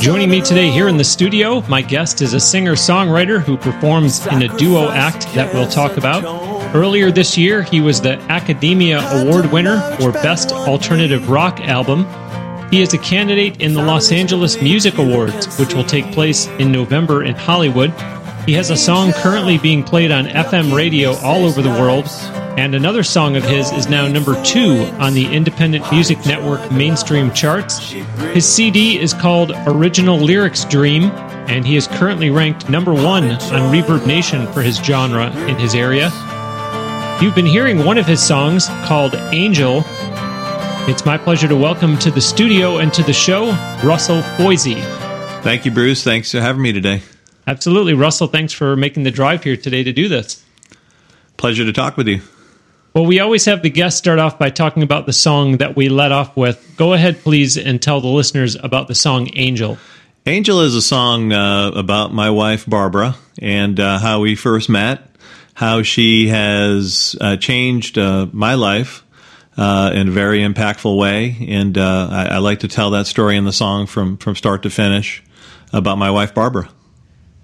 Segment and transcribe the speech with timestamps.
[0.00, 4.26] Joining me today here in the studio, my guest is a singer songwriter who performs
[4.26, 6.24] in a duo act that we'll talk about.
[6.74, 12.06] Earlier this year, he was the Akademia Award winner for Best Alternative Rock Album.
[12.70, 16.70] He is a candidate in the Los Angeles Music Awards, which will take place in
[16.70, 17.90] November in Hollywood.
[18.44, 22.06] He has a song currently being played on FM radio all over the world,
[22.58, 27.32] and another song of his is now number two on the Independent Music Network mainstream
[27.32, 27.92] charts.
[28.32, 31.04] His CD is called Original Lyrics Dream,
[31.46, 35.76] and he is currently ranked number one on Reverb Nation for his genre in his
[35.76, 36.10] area.
[37.22, 39.84] You've been hearing one of his songs called Angel.
[40.88, 43.50] It's my pleasure to welcome to the studio and to the show
[43.84, 44.82] Russell Foisy.
[45.44, 46.02] Thank you, Bruce.
[46.02, 47.02] Thanks for having me today.
[47.46, 47.94] Absolutely.
[47.94, 50.42] Russell, thanks for making the drive here today to do this.
[51.36, 52.20] Pleasure to talk with you.
[52.94, 55.88] Well, we always have the guests start off by talking about the song that we
[55.88, 56.74] let off with.
[56.76, 59.78] Go ahead, please, and tell the listeners about the song Angel.
[60.24, 65.02] Angel is a song uh, about my wife, Barbara, and uh, how we first met,
[65.54, 69.04] how she has uh, changed uh, my life
[69.58, 71.36] uh, in a very impactful way.
[71.48, 74.62] And uh, I, I, like to tell that story in the song from, from start
[74.62, 75.22] to finish
[75.72, 76.68] about my wife, Barbara.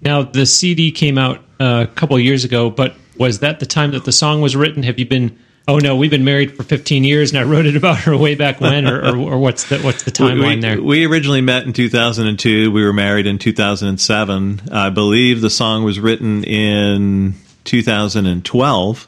[0.01, 4.05] Now, the CD came out a couple years ago, but was that the time that
[4.05, 4.83] the song was written?
[4.83, 5.37] Have you been
[5.67, 8.35] oh no, we've been married for 15 years and I wrote it about her way
[8.35, 10.81] back when, or, or, or what's the what's the timeline we, there?
[10.81, 12.71] We originally met in 2002.
[12.71, 14.61] We were married in 2007.
[14.71, 19.07] I believe the song was written in 2012,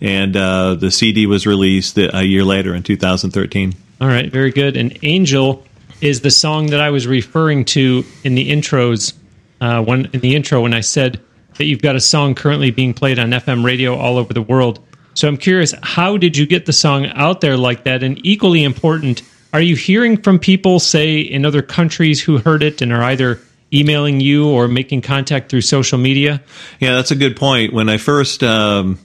[0.00, 3.74] and uh, the CD was released a year later in 2013.
[4.00, 4.76] All right, very good.
[4.76, 5.64] And Angel
[6.00, 9.14] is the song that I was referring to in the intros.
[9.60, 11.20] Uh, when in the intro, when I said
[11.58, 14.80] that you've got a song currently being played on FM radio all over the world.
[15.14, 18.02] So I'm curious, how did you get the song out there like that?
[18.02, 22.80] And equally important, are you hearing from people, say, in other countries who heard it
[22.80, 23.38] and are either
[23.72, 26.42] emailing you or making contact through social media?
[26.80, 27.72] Yeah, that's a good point.
[27.72, 28.98] When I first um,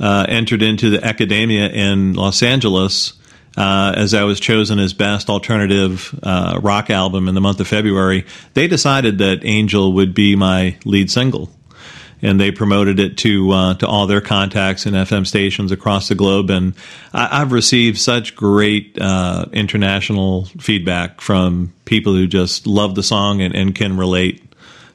[0.00, 3.12] uh, entered into the Akademia in Los Angeles,
[3.56, 7.68] uh, as I was chosen as best alternative uh, rock album in the month of
[7.68, 11.50] February, they decided that Angel would be my lead single
[12.24, 16.14] and they promoted it to uh, to all their contacts and FM stations across the
[16.14, 16.50] globe.
[16.50, 16.74] And
[17.12, 23.42] I, have received such great uh, international feedback from people who just love the song
[23.42, 24.42] and, and can relate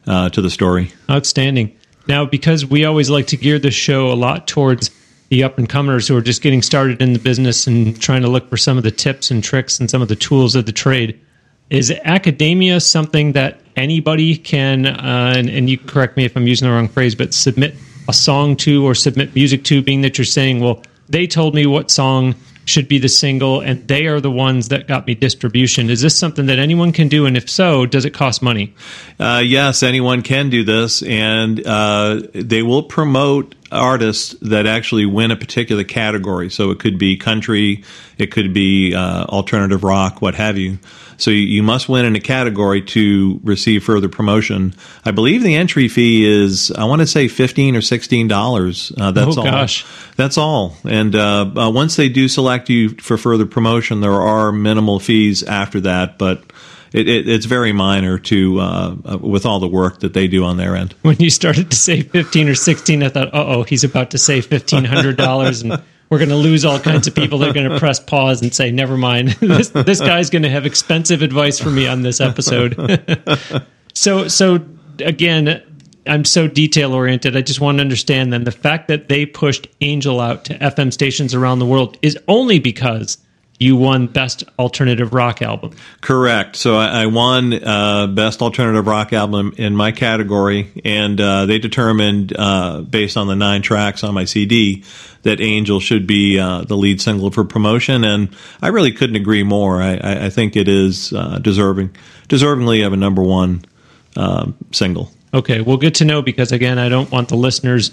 [0.08, 0.92] uh, to the story.
[1.10, 1.78] Outstanding.
[2.08, 4.90] Now, because we always like to gear the show a lot towards
[5.30, 8.28] the up and comers who are just getting started in the business and trying to
[8.28, 10.72] look for some of the tips and tricks and some of the tools of the
[10.72, 11.20] trade.
[11.70, 16.68] Is Akademia something that anybody can, uh, and, and you correct me if I'm using
[16.68, 17.76] the wrong phrase, but submit
[18.08, 21.66] a song to or submit music to, being that you're saying, well, they told me
[21.66, 22.36] what song
[22.66, 25.90] should be the single and they are the ones that got me distribution.
[25.90, 27.26] Is this something that anyone can do?
[27.26, 28.76] And if so, does it cost money?
[29.20, 31.02] Uh, yes, anyone can do this.
[31.02, 36.50] And uh, they will promote artists that actually win a particular category.
[36.50, 37.84] So it could be country,
[38.18, 40.80] it could be uh, alternative rock, what have you.
[41.18, 44.74] So you, you, must win in a category to receive further promotion.
[45.04, 48.94] I believe the entry fee is, I want to say fifteen or sixteen dollars.
[48.98, 49.46] Uh, that's oh, all.
[49.46, 49.86] Gosh.
[50.16, 50.78] That's all.
[50.86, 55.44] And uh, uh, once they do select you for further promotion, there are minimal fees
[55.44, 56.44] after that, but.
[56.92, 60.44] It, it, it's very minor to uh, uh, with all the work that they do
[60.44, 60.96] on their end.
[61.04, 64.18] When you started to say fifteen or sixteen, I thought, "Uh oh, he's about to
[64.18, 67.70] say fifteen hundred dollars," and we're going to lose all kinds of people They're going
[67.70, 71.60] to press pause and say, "Never mind, this, this guy's going to have expensive advice
[71.60, 72.76] for me on this episode."
[73.94, 74.66] so, so
[75.00, 75.62] again,
[76.08, 77.38] I'm so detail oriented.
[77.38, 80.92] I just want to understand then the fact that they pushed Angel out to FM
[80.92, 83.18] stations around the world is only because
[83.60, 85.76] you won Best Alternative Rock Album.
[86.00, 86.56] Correct.
[86.56, 91.60] So I, I won uh, Best Alternative Rock Album in my category, and uh, they
[91.60, 94.86] determined, uh, based on the nine tracks on my CD,
[95.24, 98.06] that Angel should be uh, the lead single for promotion.
[98.06, 98.30] And
[98.62, 99.82] I really couldn't agree more.
[99.82, 101.94] I, I, I think it is uh, deserving,
[102.30, 103.66] deservingly of a number one
[104.16, 105.12] um, single.
[105.34, 107.92] Okay, well, good to know because again, I don't want the listeners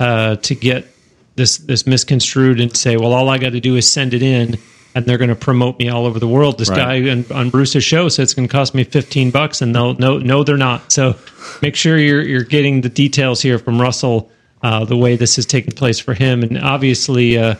[0.00, 0.88] uh, to get
[1.36, 4.58] this this misconstrued and say, well, all I got to do is send it in
[4.94, 6.58] and they're going to promote me all over the world.
[6.58, 7.02] This right.
[7.04, 9.94] guy on, on, Bruce's show said it's going to cost me 15 bucks and they'll
[9.94, 10.92] no no they're not.
[10.92, 11.16] So
[11.62, 14.30] make sure you're you're getting the details here from Russell
[14.62, 17.56] uh, the way this is taking place for him and obviously uh,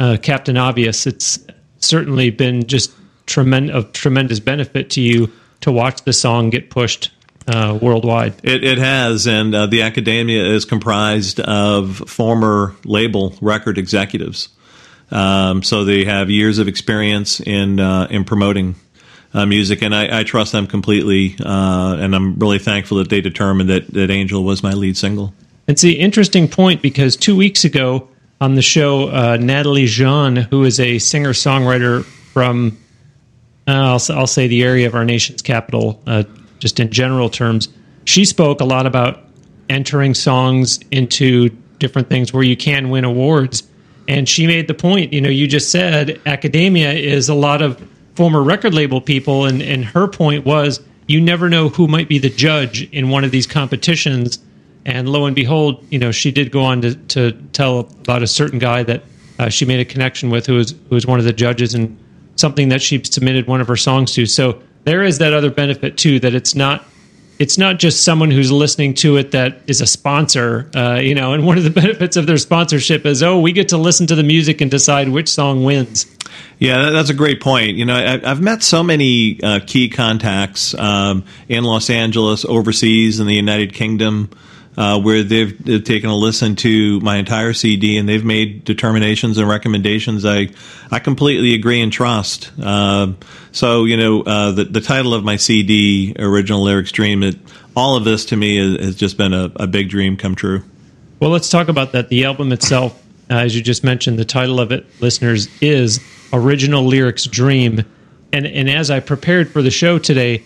[0.00, 1.38] uh, Captain Obvious it's
[1.78, 2.92] certainly been just
[3.26, 5.30] tremendous of tremendous benefit to you
[5.60, 7.10] to watch the song get pushed
[7.48, 8.34] uh, worldwide.
[8.42, 14.48] It, it, has, and uh, the Akademia is comprised of former label record executives.
[15.12, 18.76] Um, so they have years of experience in uh, in promoting
[19.34, 21.36] uh, music, and I, I, trust them completely.
[21.38, 25.34] Uh, and I'm really thankful that they determined that that Angel was my lead single.
[25.68, 28.08] It's the interesting point because two weeks ago
[28.40, 32.78] on the show, uh, Natalie Jean, who is a singer songwriter from
[33.68, 36.24] uh, I'll, I'll, say the area of our nation's capital, uh,
[36.58, 37.68] just in general terms,
[38.04, 39.20] she spoke a lot about
[39.68, 43.62] entering songs into different things where you can win awards
[44.08, 47.82] and she made the point, you know, you just said Akademia is a lot of
[48.14, 49.46] former record label people.
[49.46, 53.24] And, and her point was you never know who might be the judge in one
[53.24, 54.38] of these competitions.
[54.84, 58.26] And lo and behold, you know, she did go on to, to tell about a
[58.26, 59.04] certain guy that
[59.38, 61.98] uh, she made a connection with who was, who was one of the judges and
[62.36, 64.26] something that she submitted one of her songs to.
[64.26, 66.84] So there is that other benefit too, that it's not
[67.38, 71.32] it's not just someone who's listening to it that is a sponsor, uh, you know.
[71.32, 74.14] And one of the benefits of their sponsorship is, oh, we get to listen to
[74.14, 76.06] the music and decide which song wins.
[76.58, 77.76] Yeah, that's a great point.
[77.76, 83.20] You know, I, have met so many uh, key contacts um, in Los Angeles, overseas,
[83.20, 84.30] in the United Kingdom
[84.76, 89.36] uh, where they've, they've, taken a listen to my entire CD and they've made determinations
[89.36, 90.48] and recommendations I
[90.90, 92.50] I completely agree and trust.
[92.60, 93.12] Uh,
[93.52, 97.36] so you know uh, the the title of my CD, original lyrics dream, it,
[97.76, 100.62] all of this to me is, has just been a, a, big dream come true.
[101.20, 102.08] Well, let's talk about that.
[102.08, 106.00] The album itself, uh, as you just mentioned, the title of it, listeners, is
[106.32, 107.84] original lyrics dream.
[108.32, 110.44] And and as I prepared for the show today,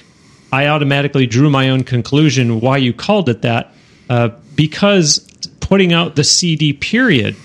[0.53, 3.73] I automatically drew my own conclusion why you called it that
[4.09, 5.21] uh, because
[5.61, 7.37] putting out the CD period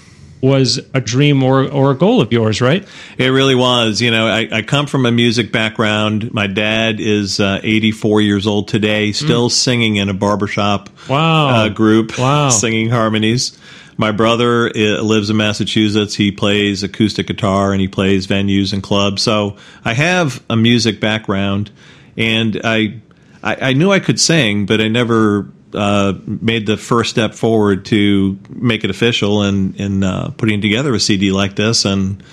[0.41, 2.87] was a dream or, or a goal of yours, right?
[3.17, 4.01] It really was.
[4.01, 6.33] You know, I, I come from a music background.
[6.33, 9.51] My dad is uh, 84 years old today, still mm.
[9.51, 11.47] singing in a barbershop wow.
[11.47, 12.49] uh, group, wow.
[12.51, 13.57] singing harmonies.
[13.97, 16.15] My brother uh, lives in Massachusetts.
[16.15, 19.21] He plays acoustic guitar and he plays venues and clubs.
[19.21, 21.69] So I have a music background,
[22.17, 23.01] and I,
[23.43, 27.85] I, I knew I could sing, but I never uh, made the first step forward
[27.85, 31.85] to make it official and in uh, putting together a CD like this.
[31.85, 32.23] And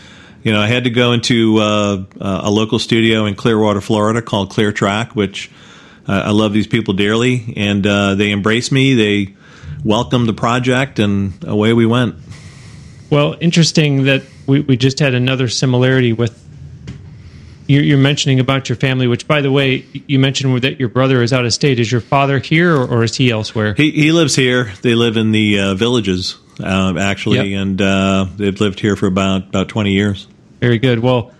[0.42, 4.50] you know, I had to go into uh, a local studio in Clearwater, Florida, called
[4.50, 5.50] Clear Track, which
[6.06, 8.94] uh, I love these people dearly, and uh, they embraced me.
[8.94, 9.34] They
[9.84, 12.16] welcomed the project, and away we went.
[13.10, 16.47] Well, interesting that we, we just had another similarity with
[17.68, 21.22] you're, you're, mentioning about your family, which, by the way, you mentioned that your brother
[21.22, 21.78] is out of state.
[21.78, 23.74] Is your father here, or, or is he elsewhere?
[23.74, 24.72] He, he lives here.
[24.82, 27.62] They live in the uh, villages, uh, actually, yep.
[27.62, 30.26] and uh, they've lived here for about about twenty years.
[30.60, 31.00] Very good.
[31.00, 31.32] Well,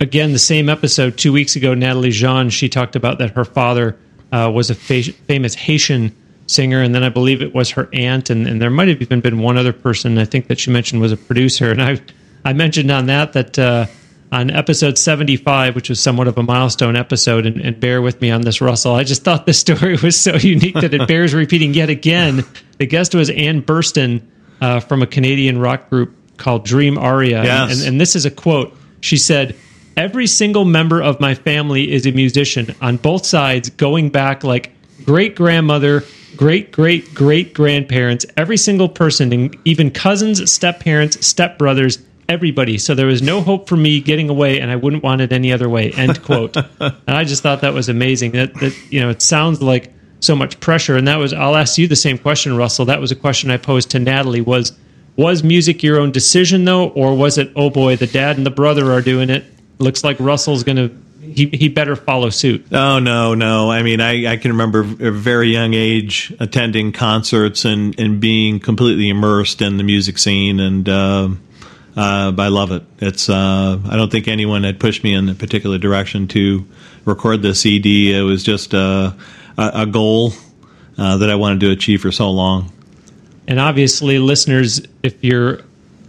[0.00, 3.98] again, the same episode two weeks ago, Natalie Jean she talked about that her father
[4.30, 6.14] uh, was a fa- famous Haitian
[6.46, 9.20] singer, and then I believe it was her aunt, and, and there might have even
[9.20, 12.00] been one other person I think that she mentioned was a producer, and I
[12.44, 13.86] I mentioned on that that uh,
[14.30, 17.46] on episode 75, which was somewhat of a milestone episode.
[17.46, 18.94] And, and, bear with me on this, Russell.
[18.94, 22.44] I just thought this story was so unique that it bears repeating yet again.
[22.78, 24.22] The guest was Ann Burston
[24.60, 27.42] uh, from a Canadian rock group called Dream Aria.
[27.42, 27.78] Yes.
[27.78, 28.76] And, and this is a quote.
[29.00, 29.56] She said,
[29.96, 34.70] Every single member of my family is a musician on both sides, going back like
[35.04, 36.04] great grandmother,
[36.36, 42.78] great great great grandparents, every single person, even cousins, step parents, step brothers everybody.
[42.78, 45.52] So there was no hope for me getting away, and I wouldn't want it any
[45.52, 45.92] other way.
[45.92, 46.56] End quote.
[46.56, 48.32] and I just thought that was amazing.
[48.32, 50.96] That that you know, it sounds like so much pressure.
[50.96, 52.86] And that was I'll ask you the same question, Russell.
[52.86, 54.40] That was a question I posed to Natalie.
[54.40, 54.72] Was
[55.16, 58.50] was music your own decision though, or was it oh boy, the dad and the
[58.50, 59.44] brother are doing it?
[59.78, 62.66] Looks like Russell's going to he, he better follow suit.
[62.72, 63.70] Oh no, no.
[63.70, 68.60] I mean, I, I can remember a very young age attending concerts and, and being
[68.60, 71.28] completely immersed in the music scene, and uh,
[71.96, 72.84] uh, I love it.
[72.98, 76.66] It's uh, I don't think anyone had pushed me in a particular direction to
[77.04, 78.16] record the CD.
[78.16, 79.12] It was just uh,
[79.56, 80.32] a, a goal
[80.96, 82.72] uh, that I wanted to achieve for so long.
[83.46, 85.60] And obviously, listeners, if you're,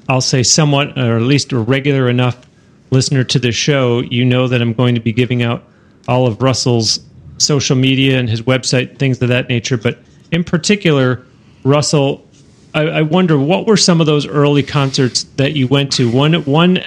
[0.10, 2.38] I'll say, somewhat or at least a regular enough
[2.92, 5.64] listener to the show, you know that I'm going to be giving out
[6.08, 7.00] all of Russell's
[7.38, 9.78] social media and his website, things of that nature.
[9.78, 10.00] But
[10.32, 11.26] in particular,
[11.64, 12.28] Russell,
[12.74, 16.12] I, I wonder what were some of those early concerts that you went to?
[16.12, 16.84] One one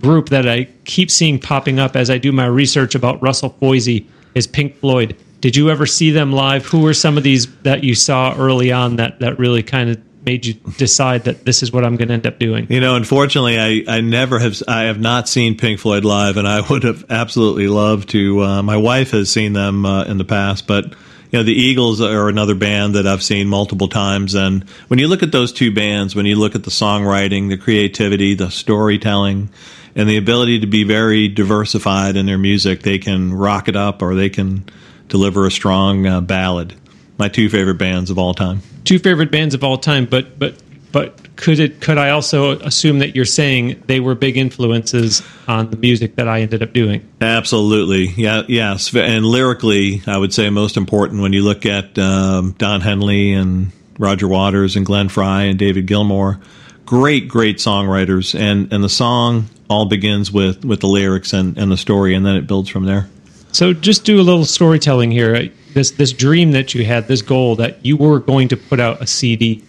[0.00, 4.06] group that I keep seeing popping up as I do my research about Russell Foisy
[4.34, 5.16] is Pink Floyd.
[5.40, 6.66] Did you ever see them live?
[6.66, 10.00] Who were some of these that you saw early on that, that really kind of
[10.24, 12.66] made you decide that this is what I'm going to end up doing?
[12.68, 16.46] You know, unfortunately, I, I never have I have not seen Pink Floyd live, and
[16.46, 18.42] I would have absolutely loved to.
[18.42, 20.94] Uh, my wife has seen them uh, in the past, but
[21.30, 24.34] you know, the Eagles are another band that I've seen multiple times.
[24.34, 27.56] And when you look at those two bands, when you look at the songwriting, the
[27.56, 29.48] creativity, the storytelling,
[29.94, 34.02] and the ability to be very diversified in their music, they can rock it up
[34.02, 34.64] or they can
[35.08, 36.74] deliver a strong uh, ballad.
[37.16, 38.62] My two favorite bands of all time.
[38.84, 40.54] Two favorite bands of all time, but but
[40.90, 45.70] but could it could I also assume that you're saying they were big influences on
[45.70, 47.08] the music that I ended up doing?
[47.20, 52.52] Absolutely, yeah, yes, and lyrically, I would say most important when you look at um,
[52.58, 56.40] Don Henley and Roger Waters and Glenn Frey and David Gilmour.
[56.84, 61.72] Great, great songwriters, and and the song all begins with with the lyrics and and
[61.72, 63.08] the story, and then it builds from there.
[63.52, 65.50] So just do a little storytelling here.
[65.72, 69.00] This this dream that you had, this goal that you were going to put out
[69.00, 69.64] a CD.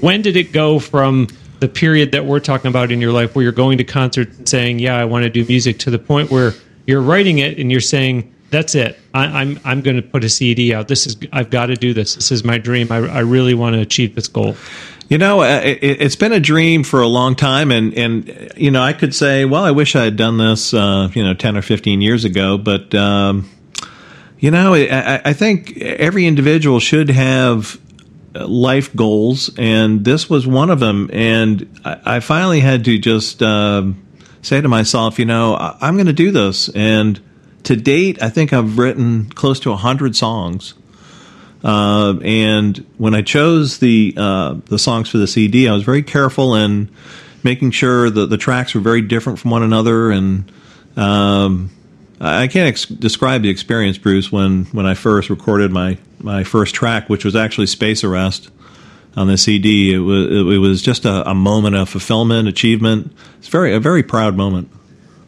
[0.00, 1.28] When did it go from
[1.60, 4.48] the period that we're talking about in your life where you're going to concerts and
[4.48, 6.54] saying, "Yeah, I want to do music," to the point where
[6.86, 8.98] you're writing it and you're saying, "That's it.
[9.14, 10.88] I, am I'm, I'm going to put a CD out.
[10.88, 12.14] This is I've got to do this.
[12.14, 12.90] This is my dream.
[12.90, 14.56] I, I really want to achieve this goal."
[15.10, 18.70] You know, uh, it, has been a dream for a long time, and and you
[18.70, 21.56] know, I could say, well, I wish I had done this, uh, you know, ten
[21.56, 22.56] or fifteen years ago.
[22.56, 23.50] But um,
[24.38, 27.78] you know, I, I, think every individual should have
[28.34, 31.10] life goals, and this was one of them.
[31.12, 33.84] And I, I finally had to just uh,
[34.42, 36.68] say to myself, you know, I, am going to do this.
[36.70, 37.20] And
[37.64, 40.74] to date, I think I've written close to hundred songs.
[41.62, 46.02] Uh, and when I chose the uh, the songs for the CD, I was very
[46.02, 46.90] careful in
[47.42, 50.10] making sure that the tracks were very different from one another.
[50.10, 50.50] And
[50.96, 51.70] um,
[52.20, 56.74] I can't ex- describe the experience, Bruce, when, when I first recorded my, my first
[56.74, 58.50] track, which was actually Space Arrest
[59.16, 59.94] on the CD.
[59.94, 63.12] It was it was just a, a moment of fulfillment, achievement.
[63.38, 64.70] It's very a very proud moment.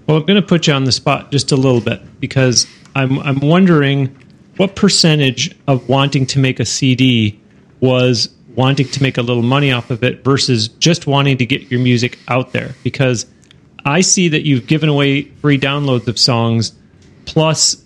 [0.06, 3.18] Well, I'm going to put you on the spot just a little bit because I'm
[3.20, 4.16] I'm wondering
[4.56, 7.40] what percentage of wanting to make a CD
[7.80, 11.70] was wanting to make a little money off of it versus just wanting to get
[11.70, 12.74] your music out there?
[12.84, 13.26] Because
[13.84, 16.72] I see that you've given away free downloads of songs,
[17.24, 17.82] plus,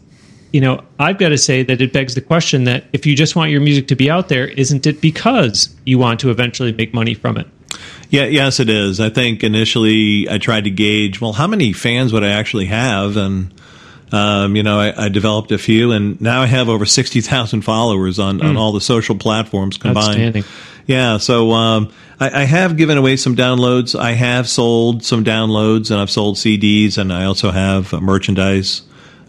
[0.52, 3.36] you know, I've got to say that it begs the question that if you just
[3.36, 6.94] want your music to be out there, isn't it because you want to eventually make
[6.94, 7.46] money from it?
[8.10, 9.00] Yeah, yes, it is.
[9.00, 13.16] I think initially I tried to gauge, well, how many fans would I actually have?
[13.16, 13.52] And
[14.12, 17.62] um, you know, I, I, developed a few, and now I have over sixty thousand
[17.62, 18.44] followers on, mm.
[18.44, 18.56] on hmm.
[18.56, 20.44] all the social platforms combined.
[20.86, 23.98] Yeah, so um, I, I, have given away some downloads.
[23.98, 28.82] I have sold some downloads, and I've sold CDs, and I also have uh, merchandise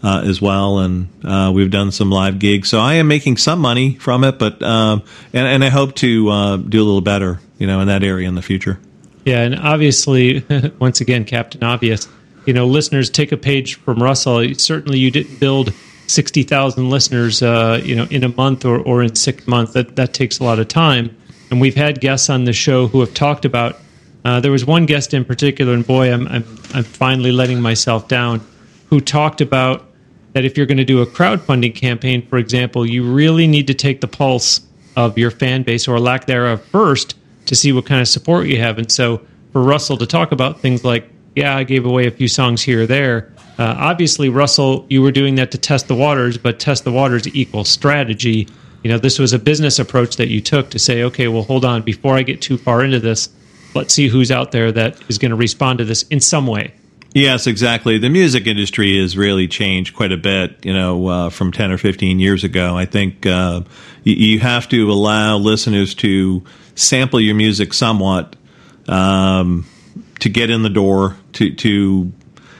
[0.03, 0.79] uh, as well.
[0.79, 4.39] And uh, we've done some live gigs, so I am making some money from it.
[4.39, 7.87] But um, and, and, I hope to uh, do a little better, you know, in
[7.87, 8.79] that area in the future.
[9.25, 10.45] Yeah, and obviously,
[10.79, 12.07] once again, Captain Obvious
[12.47, 14.53] you know, listeners take a page from Russell.
[14.55, 15.73] Certainly, you didn't build
[16.07, 19.73] sixty thousand listeners, uh, you know, in a month or, or in six months.
[19.73, 21.15] That that takes a lot of time.
[21.51, 23.77] And we've had guests on the show who have talked about.
[24.25, 28.07] Uh, there was one guest in particular, and boy, I'm, I'm I'm finally letting myself
[28.07, 28.41] down.
[28.87, 29.85] Who talked about
[30.37, 33.73] that if you're going to do a crowdfunding campaign, for example, you really need to
[33.73, 34.61] take the pulse
[34.95, 37.15] of your fan base or lack thereof first
[37.47, 38.77] to see what kind of support you have.
[38.77, 42.27] And so, for Russell to talk about things like yeah, I gave away a few
[42.27, 43.33] songs here or there.
[43.57, 47.27] Uh, obviously, Russell, you were doing that to test the waters, but test the waters
[47.35, 48.47] equals strategy.
[48.83, 51.65] You know, this was a business approach that you took to say, okay, well, hold
[51.65, 53.29] on, before I get too far into this,
[53.73, 56.75] let's see who's out there that is going to respond to this in some way.
[57.13, 57.97] Yes, exactly.
[57.97, 61.77] The music industry has really changed quite a bit, you know, uh, from 10 or
[61.77, 62.77] 15 years ago.
[62.77, 63.61] I think uh,
[64.03, 66.43] you, you, have to allow listeners to
[66.75, 68.35] sample your music somewhat.
[68.87, 69.65] Um,
[70.19, 72.11] to get in the door, to to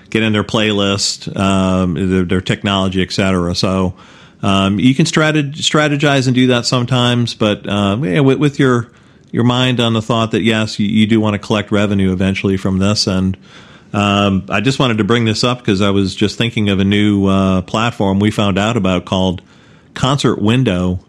[0.09, 3.53] get in their playlist, um, their, their, technology, etc.
[3.55, 3.95] So
[4.41, 8.91] um, you can strateg- strategize and do that sometimes, but um, yeah, with, with, your
[9.31, 12.57] your mind on the thought that yes, you, you do want to collect revenue eventually
[12.57, 13.07] from this.
[13.07, 13.37] And
[13.97, 16.83] um, I just wanted to bring this up because I was just thinking of a
[16.83, 19.41] new uh, platform we found out about called
[19.95, 20.99] Concert Window,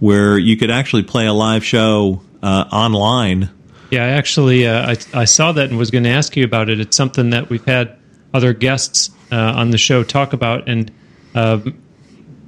[0.00, 3.50] where you could actually play a live show uh, online.
[3.92, 6.68] Yeah, I actually uh, I, I saw that and was going to ask you about
[6.68, 6.80] it.
[6.80, 7.96] It's something that we've had
[8.32, 10.90] other guests uh, on the show talk about, and
[11.36, 11.80] um,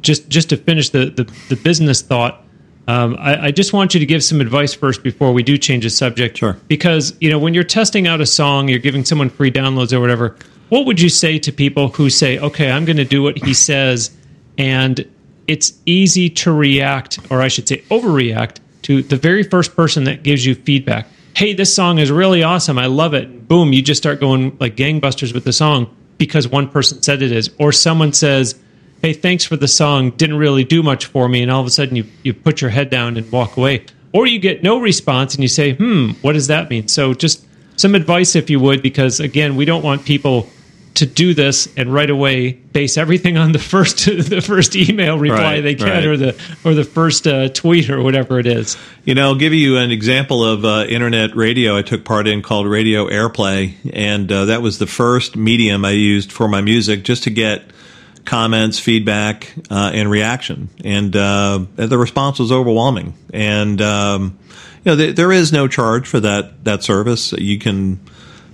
[0.00, 2.42] just just to finish the the, the business thought.
[2.88, 5.82] Um, I, I, just want you to give some advice first before we do change
[5.82, 6.38] the subject.
[6.38, 6.56] Sure.
[6.68, 10.00] Because you know when you're testing out a song, you're giving someone free downloads or
[10.00, 10.36] whatever.
[10.68, 13.54] What would you say to people who say, "Okay, I'm going to do what he
[13.54, 14.16] says,"
[14.56, 15.04] and
[15.48, 20.22] it's easy to react, or I should say, overreact to the very first person that
[20.22, 21.08] gives you feedback.
[21.34, 22.78] Hey, this song is really awesome.
[22.78, 23.48] I love it.
[23.48, 27.32] Boom, you just start going like gangbusters with the song because one person said it
[27.32, 28.54] is, or someone says
[29.02, 31.70] hey, thanks for the song, didn't really do much for me, and all of a
[31.70, 33.84] sudden you, you put your head down and walk away.
[34.12, 36.88] Or you get no response and you say, hmm, what does that mean?
[36.88, 37.44] So just
[37.76, 40.48] some advice, if you would, because again, we don't want people
[40.96, 45.56] to do this and right away base everything on the first the first email reply
[45.56, 46.06] right, they get right.
[46.06, 48.76] or the or the first uh, tweet or whatever it is.
[49.04, 52.42] You know, I'll give you an example of uh, internet radio I took part in
[52.42, 57.04] called Radio Airplay, and uh, that was the first medium I used for my music
[57.04, 57.62] just to get
[58.26, 60.68] comments, feedback, uh, and reaction.
[60.84, 63.14] And uh, the response was overwhelming.
[63.32, 64.38] And um,
[64.84, 67.32] you know, th- there is no charge for that that service.
[67.32, 68.00] You can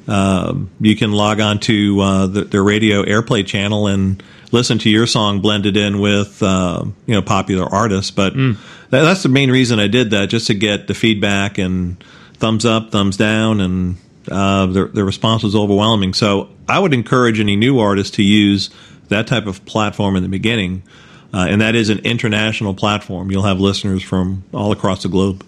[0.08, 4.90] uh, you can log on to uh, the, the, radio airplay channel and listen to
[4.90, 8.10] your song blended in with uh, you know popular artists.
[8.10, 8.56] But mm.
[8.90, 12.02] that, that's the main reason I did that, just to get the feedback and
[12.34, 13.96] thumbs up, thumbs down, and
[14.30, 16.14] uh, the, the response was overwhelming.
[16.14, 18.70] So I would encourage any new artist to use
[19.12, 20.82] that type of platform in the beginning.
[21.32, 23.30] Uh, and that is an international platform.
[23.30, 25.44] You'll have listeners from all across the globe.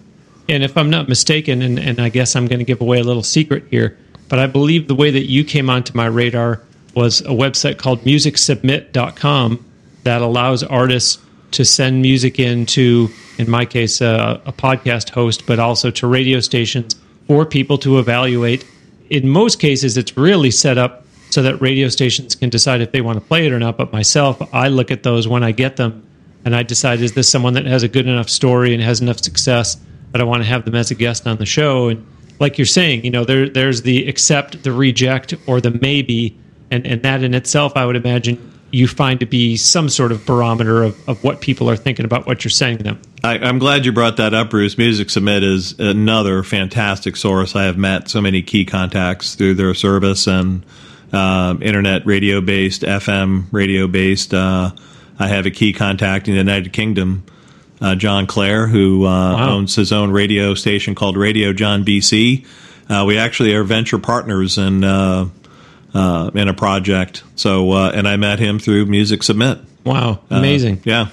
[0.49, 3.03] And if I'm not mistaken, and, and I guess I'm going to give away a
[3.03, 3.97] little secret here,
[4.29, 6.61] but I believe the way that you came onto my radar
[6.95, 9.65] was a website called musicsubmit.com
[10.03, 15.59] that allows artists to send music into, in my case, uh, a podcast host, but
[15.59, 16.95] also to radio stations
[17.27, 18.65] for people to evaluate.
[19.09, 21.04] In most cases, it's really set up
[21.35, 23.75] so that radio stations can decide if they want to play it or not.
[23.75, 26.07] But myself, I look at those when I get them
[26.45, 29.21] and I decide is this someone that has a good enough story and has enough
[29.21, 29.75] success
[30.13, 31.89] that I want to have them as a guest on the show.
[31.89, 32.07] And
[32.39, 36.37] like you're saying, you know, there there's the accept, the reject, or the maybe,
[36.71, 40.25] and and that in itself, I would imagine you find to be some sort of
[40.25, 43.01] barometer of, of what people are thinking about what you're saying to them.
[43.25, 44.77] I, am glad you brought that up, Bruce.
[44.77, 47.55] Music Submit is another fantastic source.
[47.55, 50.65] I have met so many key contacts through their service and
[51.15, 54.33] uh, internet radio based, FM radio based.
[54.33, 54.71] Uh,
[55.17, 57.23] I have a key contact in the United Kingdom,
[57.81, 59.49] uh, John Clare, who uh, wow.
[59.55, 62.45] owns his own radio station called Radio John BC.
[62.89, 65.29] Uh, we actually are venture partners in uh,
[65.93, 67.23] in a project.
[67.35, 69.59] So, and I met him through Music Submit.
[69.85, 70.81] Wow, amazing!
[70.83, 71.07] yeah.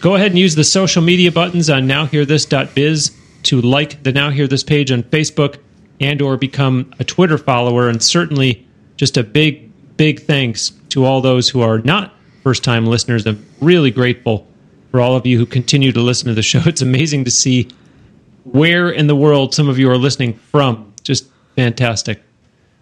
[0.00, 4.46] Go ahead and use the social media buttons on nowhearthis.biz to like the Now Hear
[4.48, 5.58] This page on Facebook
[6.00, 11.20] and or become a Twitter follower and certainly just a big big thanks to all
[11.20, 13.26] those who are not first time listeners.
[13.26, 14.46] I'm really grateful
[14.90, 16.62] for all of you who continue to listen to the show.
[16.66, 17.68] It's amazing to see
[18.44, 20.92] where in the world some of you are listening from.
[21.02, 22.22] Just fantastic.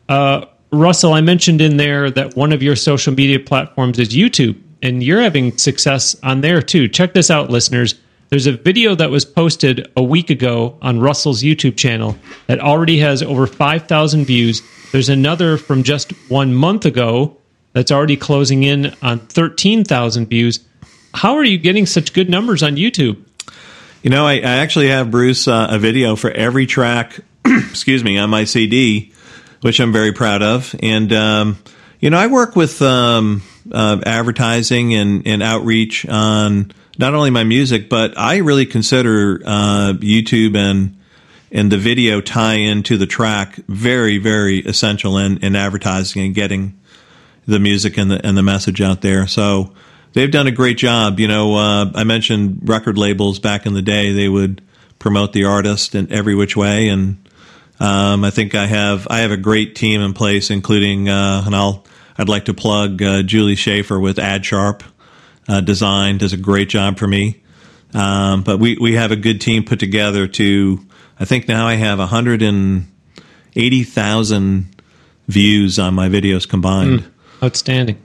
[0.08, 4.60] Uh, Russell, I mentioned in there that one of your social media platforms is YouTube,
[4.82, 6.88] and you're having success on there too.
[6.88, 7.94] Check this out, listeners.
[8.30, 12.98] There's a video that was posted a week ago on Russell's YouTube channel that already
[13.00, 14.62] has over 5,000 views.
[14.90, 17.36] There's another from just one month ago
[17.74, 20.60] that's already closing in on 13,000 views.
[21.12, 23.22] How are you getting such good numbers on YouTube?
[24.02, 28.18] You know, I, I actually have Bruce uh, a video for every track, excuse me,
[28.18, 29.12] on my CD,
[29.60, 30.74] which I'm very proud of.
[30.82, 31.58] And um,
[32.00, 37.44] you know, I work with um, uh, advertising and, and outreach on not only my
[37.44, 40.98] music, but I really consider uh, YouTube and
[41.52, 46.80] and the video tie into the track very, very essential in, in advertising and getting
[47.46, 49.28] the music and the and the message out there.
[49.28, 49.74] So
[50.12, 51.20] they've done a great job.
[51.20, 54.62] You know, uh, I mentioned record labels back in the day; they would
[54.98, 57.28] promote the artist in every which way, and
[57.80, 61.54] um, I think I have I have a great team in place, including uh, and
[61.54, 61.84] I'll
[62.16, 64.82] I'd like to plug uh, Julie Schaefer with AdSharp
[65.48, 67.42] uh, Design does a great job for me.
[67.94, 70.80] Um, but we we have a good team put together to.
[71.20, 74.82] I think now I have 180,000
[75.28, 77.00] views on my videos combined.
[77.00, 77.10] Mm,
[77.42, 78.00] outstanding.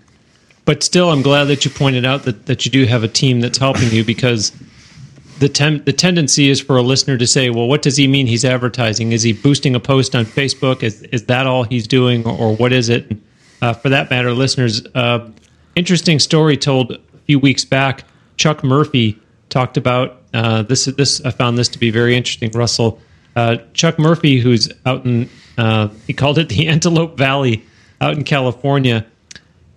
[0.68, 3.40] But still, I'm glad that you pointed out that, that you do have a team
[3.40, 4.52] that's helping you because
[5.40, 8.28] the tem- the tendency is for a listener to say, "Well, what does he mean?
[8.28, 9.14] He's advertising?
[9.14, 10.84] Is he boosting a post on Facebook?
[10.84, 13.16] Is is that all he's doing, or, what is it?"
[13.62, 15.30] Uh, for that matter, listeners, uh,
[15.76, 18.04] interesting story told a few weeks back.
[18.36, 20.84] Chuck Murphy talked about uh, this.
[20.84, 22.52] This I found this to be very interesting.
[22.52, 23.00] Russell,
[23.38, 27.64] uh, Chuck Murphy, who's out in uh, he called it the Antelope Valley
[28.02, 29.06] out in California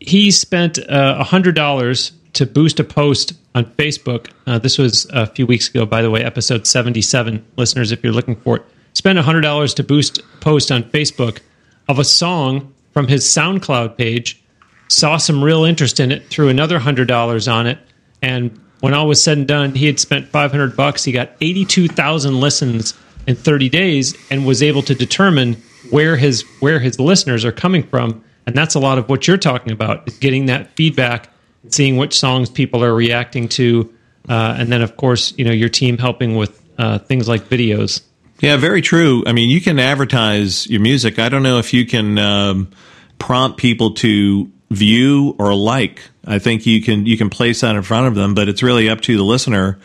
[0.00, 4.30] he spent uh, a hundred dollars to boost a post on Facebook.
[4.46, 7.44] Uh, this was a few weeks ago, by the way, episode seventy-seven.
[7.56, 11.40] Listeners, if you're looking for it, spent a hundred dollars to boost post on Facebook
[11.88, 14.42] of a song from his SoundCloud page.
[14.88, 17.78] Saw some real interest in it, threw another hundred dollars on it,
[18.22, 21.04] and when all was said and done, he had spent five hundred bucks.
[21.04, 22.94] He got eighty-two thousand listens
[23.26, 27.82] in thirty days, and was able to determine where his where his listeners are coming
[27.82, 31.28] from and that's a lot of what you're talking about is getting that feedback,
[31.68, 33.92] seeing which songs people are reacting to,
[34.28, 38.02] uh, and then of course you know your team helping with uh, things like videos.
[38.40, 39.22] Yeah, very true.
[39.26, 41.18] I mean, you can advertise your music.
[41.18, 42.70] I don't know if you can um,
[43.18, 46.02] prompt people to view or like.
[46.24, 48.88] I think you can you can place that in front of them, but it's really
[48.88, 49.78] up to the listener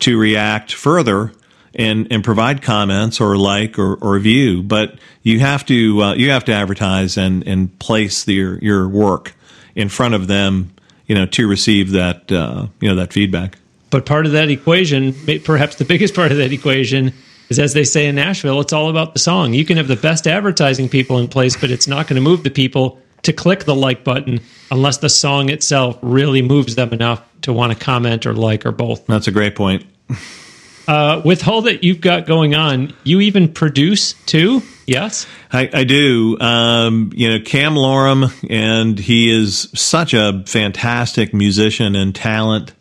[0.00, 1.32] to react further
[1.76, 4.62] and and provide comments or like or, or view.
[4.62, 9.34] But you have to uh, you have to advertise and and place your your work
[9.74, 10.72] in front of them,
[11.06, 13.58] you know, to receive that uh, you know that feedback.
[13.90, 17.12] But part of that equation, perhaps the biggest part of that equation,
[17.48, 19.54] is as they say in Nashville, it's all about the song.
[19.54, 22.42] You can have the best advertising people in place, but it's not going to move
[22.42, 27.22] the people to click the like button unless the song itself really moves them enough
[27.42, 29.06] to want to comment or like or both.
[29.06, 29.86] That's a great point.
[30.88, 34.62] Uh, with all that you've got going on, you even produce too?
[34.86, 36.38] Yes, I, I do.
[36.38, 42.72] Um, you know, Cam Lorem, and he is such a fantastic musician and talent.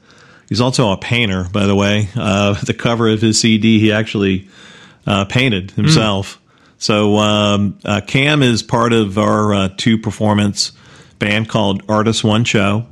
[0.48, 2.10] He's also a painter, by the way.
[2.16, 4.48] Uh, the cover of his CD, he actually
[5.08, 6.38] uh, painted himself.
[6.38, 6.42] Mm.
[6.78, 10.74] So um, uh, Cam is part of our uh, two performance
[11.18, 12.86] band called Artist One Show,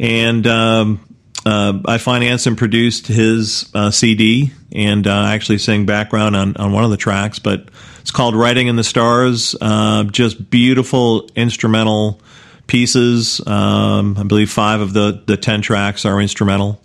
[0.00, 1.07] and um,
[1.48, 6.72] uh, I financed and produced his uh, CD and uh, actually sang background on, on
[6.72, 7.68] one of the tracks, but
[8.00, 9.56] it's called Writing in the Stars.
[9.58, 12.20] Uh, just beautiful instrumental
[12.66, 13.40] pieces.
[13.46, 16.82] Um, I believe five of the, the 10 tracks are instrumental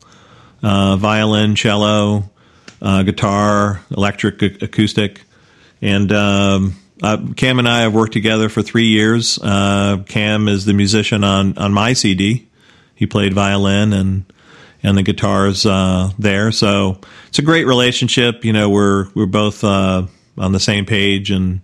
[0.62, 2.32] uh, violin, cello,
[2.82, 5.24] uh, guitar, electric, acoustic.
[5.82, 6.76] And um,
[7.36, 9.38] Cam and I have worked together for three years.
[9.40, 12.48] Cam is the musician on, on my CD.
[12.96, 14.24] He played violin and
[14.84, 16.52] and the guitars uh, there.
[16.52, 18.46] So it's a great relationship.
[18.46, 20.06] You know, we're we're both uh,
[20.38, 21.62] on the same page and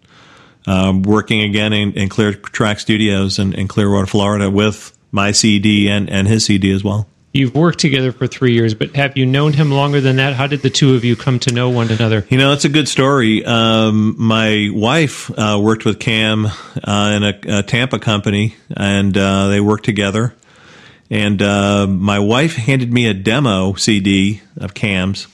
[0.65, 5.89] um, working again in, in Clear Track Studios in, in, Clearwater, Florida, with my CD
[5.89, 7.08] and and his CD as well.
[7.32, 10.34] You've worked together for three years, but have you known him longer than that?
[10.34, 12.25] How did the two of you come to know one another?
[12.27, 13.45] You know, it's a good story.
[13.45, 16.49] Um, my wife uh, worked with Cam uh,
[17.15, 20.34] in a, a, Tampa company, and uh, they worked together
[21.10, 25.28] and uh, my wife handed me a demo CD of Cam's.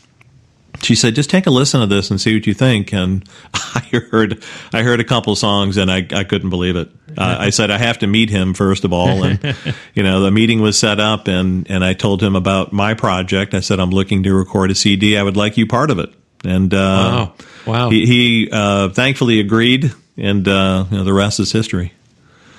[0.81, 4.03] She said, "Just take a listen to this and see what you think." And I
[4.11, 6.89] heard, I heard a couple songs, and I, I couldn't believe it.
[7.17, 9.55] Uh, I said, "I have to meet him first of all." And
[9.93, 13.53] you know, the meeting was set up, and and I told him about my project.
[13.53, 15.17] I said, "I'm looking to record a CD.
[15.17, 17.33] I would like you part of it." And uh, wow,
[17.65, 21.93] wow, he, he uh, thankfully agreed, and uh, you know, the rest is history.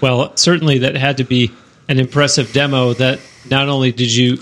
[0.01, 1.53] Well, certainly that had to be
[1.89, 4.39] an impressive demo that not only did you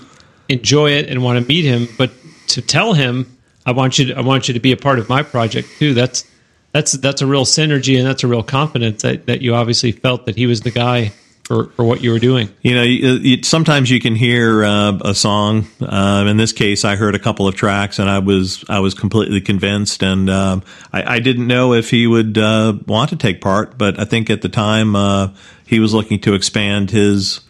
[0.49, 2.11] enjoy it and want to meet him, but
[2.47, 5.09] to tell him, I want you to, I want you to be a part of
[5.09, 5.93] my project too.
[5.93, 6.29] That's
[6.71, 10.25] that's that's a real synergy and that's a real confidence that, that you obviously felt
[10.25, 11.13] that he was the guy
[11.45, 12.49] for what you were doing.
[12.61, 15.67] You know, you, you, sometimes you can hear uh, a song.
[15.79, 18.93] Uh, in this case, I heard a couple of tracks, and I was I was
[18.93, 20.03] completely convinced.
[20.03, 23.99] And um, I, I, didn't know if he would uh, want to take part, but
[23.99, 25.29] I think at the time uh,
[25.67, 27.41] he was looking to expand his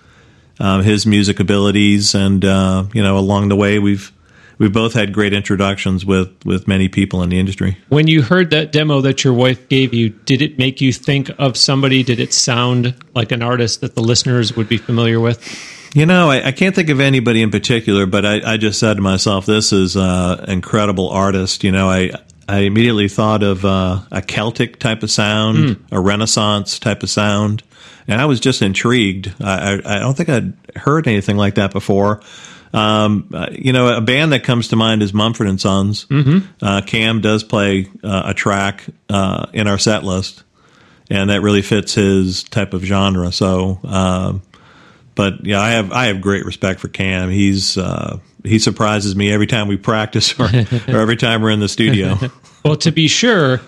[0.60, 4.12] um, his music abilities, and uh, you know, along the way, we've
[4.58, 7.78] we both had great introductions with with many people in the industry.
[7.90, 11.30] When you heard that demo that your wife gave you, did it make you think
[11.38, 12.04] of somebody?
[12.04, 15.42] Did it sound like an artist that the listeners would be familiar with?
[15.94, 18.96] You know, I, I can't think of anybody in particular, but I, I just said
[18.96, 22.12] to myself, "This is an incredible artist." You know, I
[22.48, 25.80] I immediately thought of uh, a Celtic type of sound, mm.
[25.92, 27.64] a Renaissance type of sound,
[28.08, 29.34] and I was just intrigued.
[29.42, 32.22] I, I, I don't think I'd heard anything like that before.
[32.76, 36.06] Um, uh, you know, a band that comes to mind is Mumford and Sons.
[36.06, 36.40] Mm-hmm.
[36.62, 40.44] Uh, Cam does play uh, a track uh, in our set list,
[41.10, 43.32] and that really fits his type of genre.
[43.32, 44.42] So, um,
[45.16, 47.30] but yeah, I have I have great respect for Cam.
[47.30, 50.46] He's uh, he surprises me every time we practice or,
[50.90, 52.18] or every time we're in the studio.
[52.66, 53.62] well, to be sure,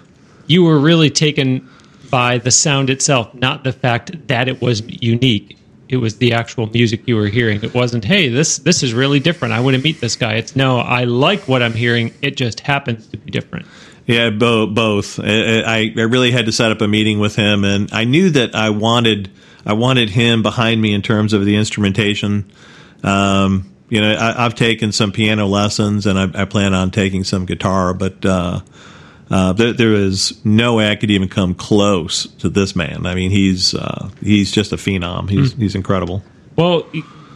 [0.47, 1.69] you were really taken
[2.09, 5.57] by the sound itself, not the fact that it was unique
[5.89, 7.63] it was the actual music you were hearing.
[7.63, 9.53] It wasn't, hey, this this is really different.
[9.53, 10.35] I want to meet this guy.
[10.35, 12.13] It's no, I like what I'm hearing.
[12.21, 13.65] It just happens to be different.
[14.05, 15.19] Yeah, bo- both.
[15.19, 18.55] I, I really had to set up a meeting with him, and I knew that
[18.55, 19.29] I wanted
[19.65, 22.51] I wanted him behind me in terms of the instrumentation.
[23.03, 27.23] Um, you know, I, have taken some piano lessons, and I, I, plan on taking
[27.23, 28.25] some guitar, but.
[28.25, 28.61] Uh,
[29.29, 33.05] uh, there, there is no way I could even come close to this man.
[33.05, 35.29] I mean, he's uh, he's just a phenom.
[35.29, 35.59] He's mm.
[35.59, 36.23] he's incredible.
[36.55, 36.87] Well,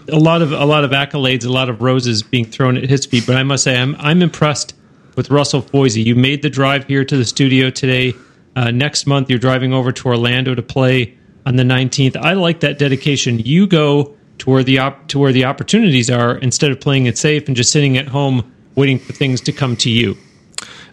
[0.07, 3.05] a lot of a lot of accolades, a lot of roses being thrown at his
[3.05, 3.25] feet.
[3.27, 4.73] But I must say, I'm I'm impressed
[5.15, 6.03] with Russell Foisy.
[6.03, 8.13] You made the drive here to the studio today.
[8.55, 12.17] Uh, next month, you're driving over to Orlando to play on the 19th.
[12.17, 13.39] I like that dedication.
[13.39, 17.17] You go to where the op- to where the opportunities are instead of playing it
[17.17, 20.17] safe and just sitting at home waiting for things to come to you.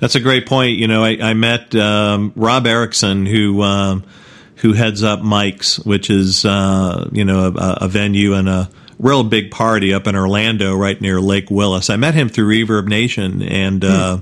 [0.00, 0.78] That's a great point.
[0.78, 4.04] You know, I, I met um, Rob Erickson, who um,
[4.56, 9.24] who heads up Mike's, which is uh, you know a, a, venue and a real
[9.24, 11.90] big party up in Orlando, right near Lake Willis.
[11.90, 14.18] I met him through Reverb Nation, and uh,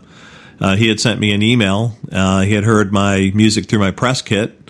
[0.60, 1.96] uh, he had sent me an email.
[2.10, 4.62] Uh, he had heard my music through my press kit.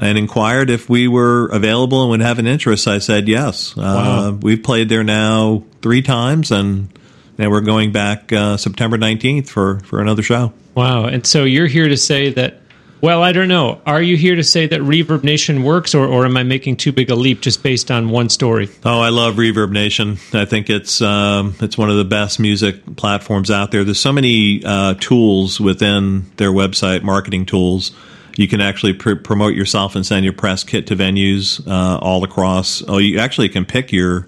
[0.00, 2.86] And inquired if we were available and would have an interest.
[2.86, 3.76] I said yes.
[3.76, 4.30] Uh, wow.
[4.30, 6.96] We've played there now three times, and
[7.38, 10.52] and we're going back uh, September 19th for, for another show.
[10.74, 11.06] Wow.
[11.06, 12.60] And so you're here to say that,
[13.00, 13.80] well, I don't know.
[13.86, 16.90] Are you here to say that Reverb Nation works, or, or am I making too
[16.90, 18.68] big a leap just based on one story?
[18.84, 20.18] Oh, I love Reverb Nation.
[20.32, 23.84] I think it's um, it's one of the best music platforms out there.
[23.84, 27.92] There's so many uh, tools within their website, marketing tools.
[28.36, 32.22] You can actually pr- promote yourself and send your press kit to venues uh, all
[32.22, 32.82] across.
[32.86, 34.27] Oh, you actually can pick your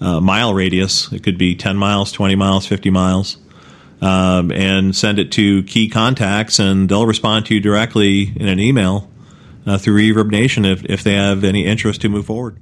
[0.00, 1.12] uh, mile radius.
[1.12, 3.36] It could be 10 miles, 20 miles, 50 miles.
[4.02, 8.58] Um, and send it to key contacts, and they'll respond to you directly in an
[8.58, 9.10] email
[9.66, 12.58] uh, through Reverb Nation if, if they have any interest to move forward.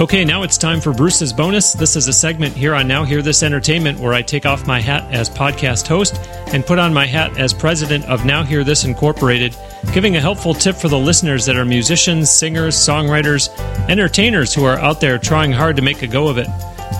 [0.00, 1.74] Okay, now it's time for Bruce's bonus.
[1.74, 4.80] This is a segment here on Now Hear This Entertainment where I take off my
[4.80, 6.18] hat as podcast host
[6.52, 9.54] and put on my hat as president of Now Hear This Incorporated,
[9.92, 13.48] giving a helpful tip for the listeners that are musicians, singers, songwriters,
[13.88, 16.48] entertainers who are out there trying hard to make a go of it.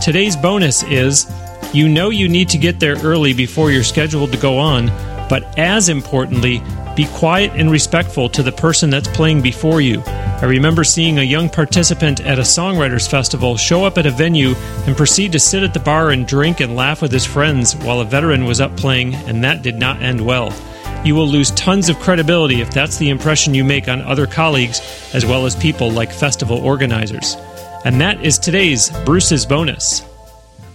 [0.02, 1.30] Today's bonus is
[1.72, 4.88] you know you need to get there early before you're scheduled to go on,
[5.28, 6.62] but as importantly,
[6.94, 10.02] be quiet and respectful to the person that's playing before you.
[10.06, 14.54] I remember seeing a young participant at a songwriters festival show up at a venue
[14.86, 18.00] and proceed to sit at the bar and drink and laugh with his friends while
[18.00, 20.52] a veteran was up playing, and that did not end well.
[21.04, 24.80] You will lose tons of credibility if that's the impression you make on other colleagues
[25.12, 27.36] as well as people like festival organizers.
[27.84, 30.02] And that is today's Bruce's bonus.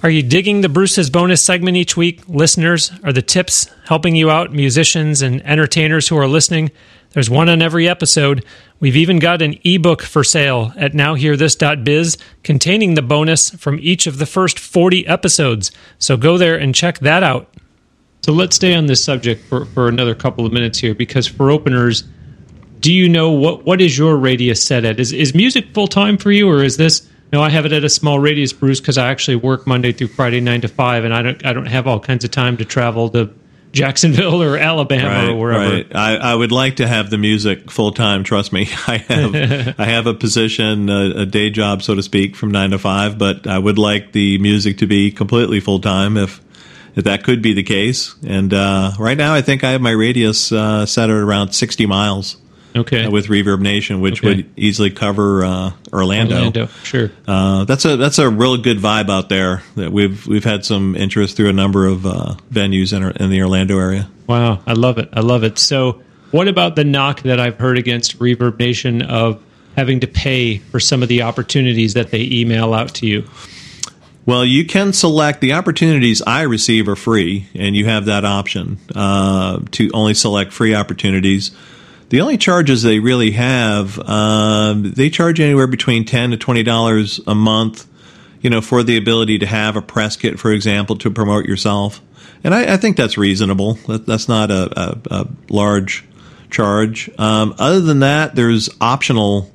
[0.03, 2.21] Are you digging the Bruce's bonus segment each week?
[2.27, 6.71] Listeners, are the tips helping you out, musicians and entertainers who are listening?
[7.11, 8.45] There's one on every episode.
[8.81, 14.19] We've even got an ebook for sale at nowhearthis.biz containing the bonus from each of
[14.19, 15.71] the first 40 episodes.
[15.97, 17.51] So go there and check that out.
[18.27, 21.49] So let's stay on this subject for, for another couple of minutes here because for
[21.49, 22.03] openers,
[22.81, 24.99] do you know what, what is your radius set at?
[24.99, 27.85] Is, is music full time for you or is this no, I have it at
[27.85, 31.13] a small radius, Bruce, because I actually work Monday through Friday, nine to five, and
[31.13, 33.33] I don't I don't have all kinds of time to travel to
[33.73, 35.75] Jacksonville or Alabama right, or wherever.
[35.75, 35.93] Right.
[35.93, 38.23] I, I would like to have the music full time.
[38.23, 39.35] Trust me, I have
[39.77, 43.17] I have a position, a, a, day job, so to speak, from nine to five.
[43.17, 46.39] But I would like the music to be completely full time if
[46.97, 48.15] that that could be the case.
[48.25, 51.85] And uh, right now, I think I have my radius uh, set at around 60
[51.85, 52.37] miles.
[52.75, 53.07] Okay.
[53.07, 54.27] With Reverb Nation, which Okay.
[54.37, 56.35] would easily cover uh, Orlando.
[56.35, 57.11] Orlando, sure.
[57.27, 59.63] Uh, that's a that's a real good vibe out there.
[59.75, 63.41] That we've we've had some interest through a number of uh, venues in, in the
[63.41, 64.09] Orlando area.
[64.27, 65.09] Wow, I love it.
[65.13, 65.57] I love it.
[65.57, 69.41] So, what about the knock that I've heard against Reverb Nation of
[69.75, 73.23] having to pay for some of the opportunities that they email out to you?
[74.27, 78.77] Well, you can select the opportunities I receive are free, and you have that option
[78.93, 81.51] uh, to only select free opportunities.
[82.09, 87.21] The only charges they really have, um, they charge anywhere between ten to twenty dollars
[87.25, 87.87] a month.
[88.41, 92.01] You know, for the ability to have a press kit, for example, to promote yourself,
[92.43, 93.75] and I, I think that's reasonable.
[93.87, 96.03] That, that's not a, a, a large
[96.51, 97.09] charge.
[97.17, 99.53] Um, other than that, there's optional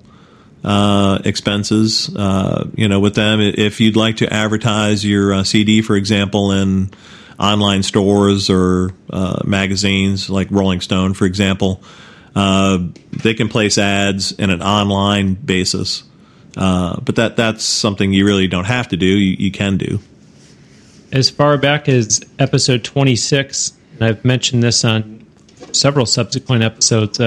[0.65, 2.15] uh, expenses.
[2.15, 6.53] Uh, you know, with them, if you'd like to advertise your uh, CD, for example,
[6.53, 6.91] in
[7.39, 11.83] online stores or uh, magazines like Rolling Stone, for example,
[12.37, 12.79] uh,
[13.11, 16.05] they can place ads in an online basis.
[16.55, 19.07] But that that's something you really don't have to do.
[19.07, 19.99] You, you can do.
[21.11, 25.27] As far back as episode 26, and I've mentioned this on
[25.73, 27.19] several subsequent episodes,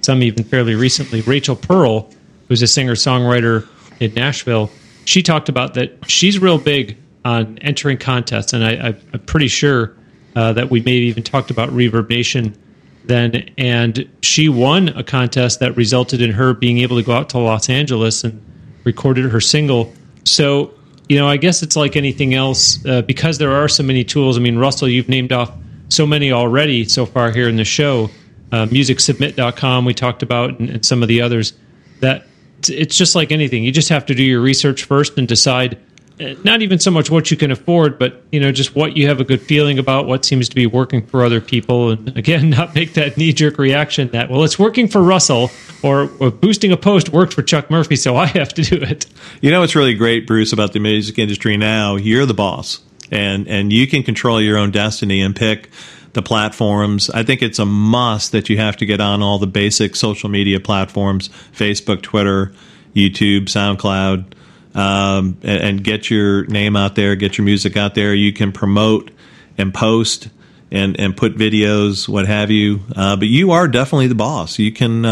[0.00, 2.10] some even fairly recently, Rachel Pearl,
[2.48, 3.66] who's a singer songwriter
[4.00, 4.70] in Nashville,
[5.04, 8.52] she talked about that she's real big on entering contests.
[8.52, 9.96] And I, I'm pretty sure
[10.36, 12.56] uh, that we maybe even talked about Reverb Nation
[13.04, 13.50] then.
[13.56, 17.38] And she won a contest that resulted in her being able to go out to
[17.38, 18.42] Los Angeles and
[18.84, 19.92] recorded her single.
[20.24, 20.74] So,
[21.08, 24.36] you know, I guess it's like anything else uh, because there are so many tools.
[24.36, 25.52] I mean, Russell, you've named off
[25.88, 28.10] so many already so far here in the show.
[28.52, 31.54] Uh, MusicSubmit.com, we talked about, and, and some of the others.
[32.00, 32.26] That
[32.68, 33.64] it's just like anything.
[33.64, 35.78] You just have to do your research first and decide
[36.20, 39.08] uh, not even so much what you can afford, but you know, just what you
[39.08, 42.50] have a good feeling about, what seems to be working for other people, and again,
[42.50, 45.50] not make that knee jerk reaction that well, it's working for Russell,
[45.82, 49.06] or, or boosting a post worked for Chuck Murphy, so I have to do it.
[49.40, 51.96] You know what's really great, Bruce, about the music industry now?
[51.96, 55.68] You're the boss, and and you can control your own destiny and pick
[56.14, 57.10] the platforms.
[57.10, 60.28] I think it's a must that you have to get on all the basic social
[60.28, 62.52] media platforms: Facebook, Twitter,
[62.94, 64.32] YouTube, SoundCloud,
[64.74, 68.14] um, and, and get your name out there, get your music out there.
[68.14, 69.10] You can promote
[69.58, 70.28] and post.
[70.70, 72.80] And, and put videos, what have you.
[72.96, 74.58] Uh, but you are definitely the boss.
[74.58, 75.04] You can,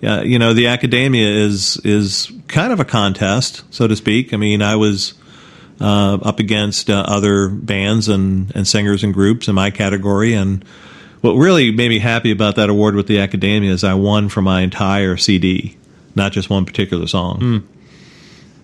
[0.00, 4.32] yeah, you know, the Akademia is is kind of a contest, so to speak.
[4.32, 5.12] I mean, I was
[5.82, 10.64] uh, up against uh, other bands and, and singers and groups in my category, and
[11.20, 14.42] what really made me happy about that award with the Akademia is I won for
[14.42, 15.76] my entire CD,
[16.14, 17.66] not just one particular song.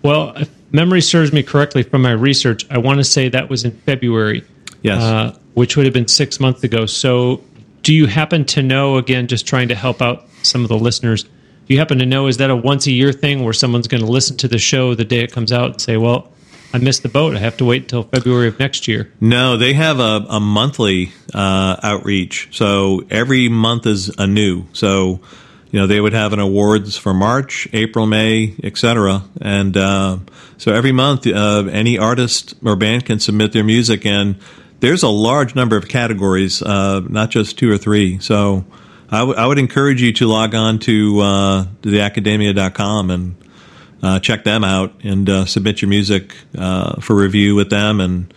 [0.03, 3.65] Well, if memory serves me correctly from my research, I want to say that was
[3.65, 4.43] in February.
[4.81, 5.01] Yes.
[5.01, 6.85] Uh, which would have been six months ago.
[6.85, 7.43] So,
[7.81, 11.23] do you happen to know, again, just trying to help out some of the listeners,
[11.23, 11.29] do
[11.73, 14.09] you happen to know, is that a once a year thing where someone's going to
[14.09, 16.31] listen to the show the day it comes out and say, well,
[16.73, 17.35] I missed the boat.
[17.35, 19.11] I have to wait until February of next year?
[19.19, 22.49] No, they have a, a monthly uh, outreach.
[22.51, 24.65] So every month is anew.
[24.73, 25.19] So,
[25.71, 29.23] you know, they would have an awards for March, April, May, etc.
[29.41, 30.19] And uh,
[30.57, 34.35] so every month, uh, any artist or band can submit their music, and
[34.79, 38.19] there's a large number of categories, uh, not just two or three.
[38.19, 38.65] So
[39.09, 43.35] I, w- I would encourage you to log on to uh, theakademia.com and
[44.01, 48.33] uh, check them out and uh, submit your music uh, for review with them, and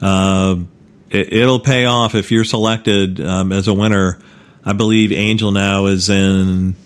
[0.00, 0.56] uh,
[1.10, 4.18] it, it'll pay off if you're selected um, as a winner.
[4.64, 6.76] I believe Angel now is in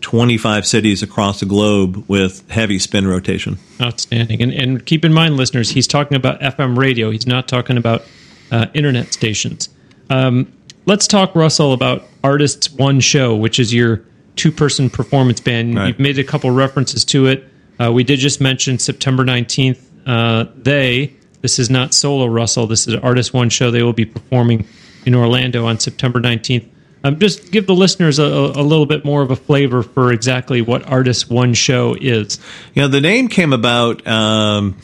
[0.00, 3.58] 25 cities across the globe with heavy spin rotation.
[3.80, 4.42] Outstanding.
[4.42, 7.10] And, and keep in mind, listeners, he's talking about FM radio.
[7.10, 8.04] He's not talking about
[8.50, 9.68] uh, internet stations.
[10.10, 10.52] Um,
[10.86, 14.02] let's talk, Russell, about Artists One Show, which is your
[14.36, 15.76] two person performance band.
[15.76, 15.88] Right.
[15.88, 17.44] You've made a couple references to it.
[17.80, 19.80] Uh, we did just mention September 19th.
[20.06, 23.70] Uh, they, this is not solo Russell, this is Artist One Show.
[23.70, 24.66] They will be performing
[25.04, 26.68] in Orlando on September 19th.
[27.04, 30.62] Um, just give the listeners a, a little bit more of a flavor for exactly
[30.62, 32.40] what Artist One Show is.
[32.74, 34.06] You know, the name came about.
[34.06, 34.76] Um,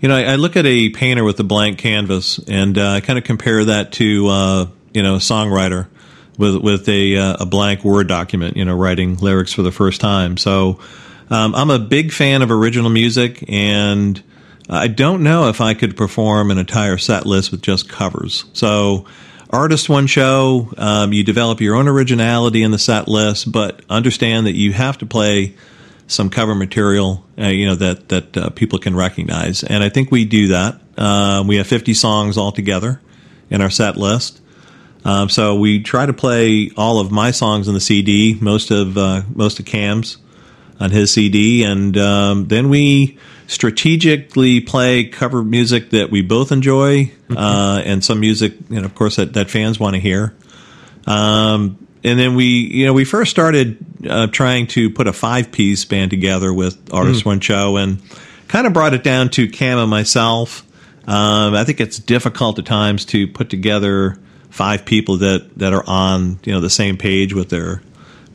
[0.00, 3.00] you know, I, I look at a painter with a blank canvas, and uh, I
[3.00, 5.88] kind of compare that to uh, you know a songwriter
[6.38, 8.56] with with a uh, a blank word document.
[8.56, 10.38] You know, writing lyrics for the first time.
[10.38, 10.80] So
[11.30, 14.22] um, I'm a big fan of original music, and
[14.68, 18.44] I don't know if I could perform an entire set list with just covers.
[18.52, 19.06] So
[19.50, 24.46] artist one show um, you develop your own originality in the set list but understand
[24.46, 25.54] that you have to play
[26.06, 30.10] some cover material uh, you know that that uh, people can recognize and i think
[30.10, 33.00] we do that uh, we have 50 songs altogether
[33.50, 34.40] in our set list.
[35.04, 38.98] Um, so we try to play all of my songs on the CD, most of
[38.98, 40.18] uh, most of Cam's
[40.80, 47.04] on his CD, and um, then we strategically play cover music that we both enjoy,
[47.04, 47.36] mm-hmm.
[47.36, 50.34] uh, and some music, you know, of course, that, that fans want to hear.
[51.06, 55.50] Um, and then we, you know, we first started uh, trying to put a five
[55.50, 57.26] piece band together with Artist mm.
[57.26, 58.00] One Show, and
[58.46, 60.64] kind of brought it down to Cam and myself.
[61.06, 64.18] Um, I think it's difficult at times to put together
[64.50, 67.82] five people that, that are on you know the same page with their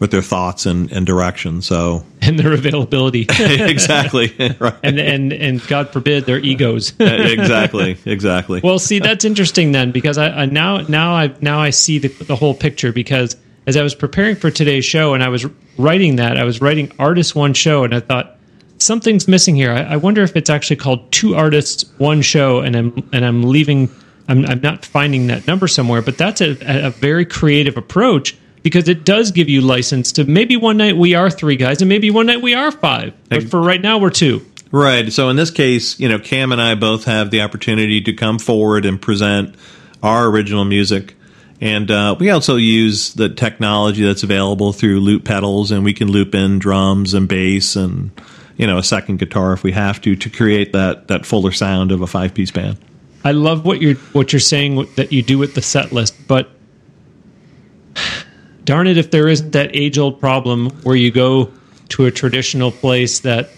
[0.04, 1.62] with their thoughts and, and direction.
[1.62, 4.76] So and their availability exactly right.
[4.84, 8.60] and and and God forbid their egos exactly exactly.
[8.62, 12.10] Well, see that's interesting then because I, I now now I now I see the,
[12.10, 15.46] the whole picture because as I was preparing for today's show and I was
[15.78, 18.38] writing that I was writing artist one show and I thought
[18.80, 19.72] something's missing here.
[19.72, 23.44] I, I wonder if it's actually called two artists one show and I'm and I'm
[23.44, 23.90] leaving.
[24.28, 28.88] I'm, I'm not finding that number somewhere, but that's a, a very creative approach because
[28.88, 32.10] it does give you license to maybe one night we are three guys and maybe
[32.10, 33.14] one night we are five.
[33.30, 34.46] But for right now, we're two.
[34.72, 35.14] Right.
[35.14, 38.40] So in this case, you know, Cam and I both have the opportunity to come
[38.40, 39.54] forward and present
[40.02, 41.16] our original music.
[41.62, 46.10] And uh, we also use the technology that's available through loop pedals, and we can
[46.10, 48.12] loop in drums and bass and
[48.58, 51.92] you know a second guitar if we have to to create that that fuller sound
[51.92, 52.78] of a five piece band.
[53.24, 56.50] I love what you're what you're saying that you do with the set list, but
[58.66, 61.52] darn it if there isn't that age old problem where you go
[61.90, 63.50] to a traditional place that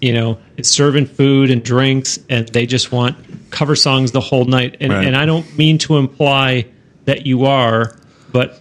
[0.00, 3.16] you know is serving food and drinks and they just want
[3.50, 4.76] cover songs the whole night.
[4.80, 5.06] And, right.
[5.06, 6.66] and i don't mean to imply
[7.04, 7.96] that you are
[8.32, 8.60] but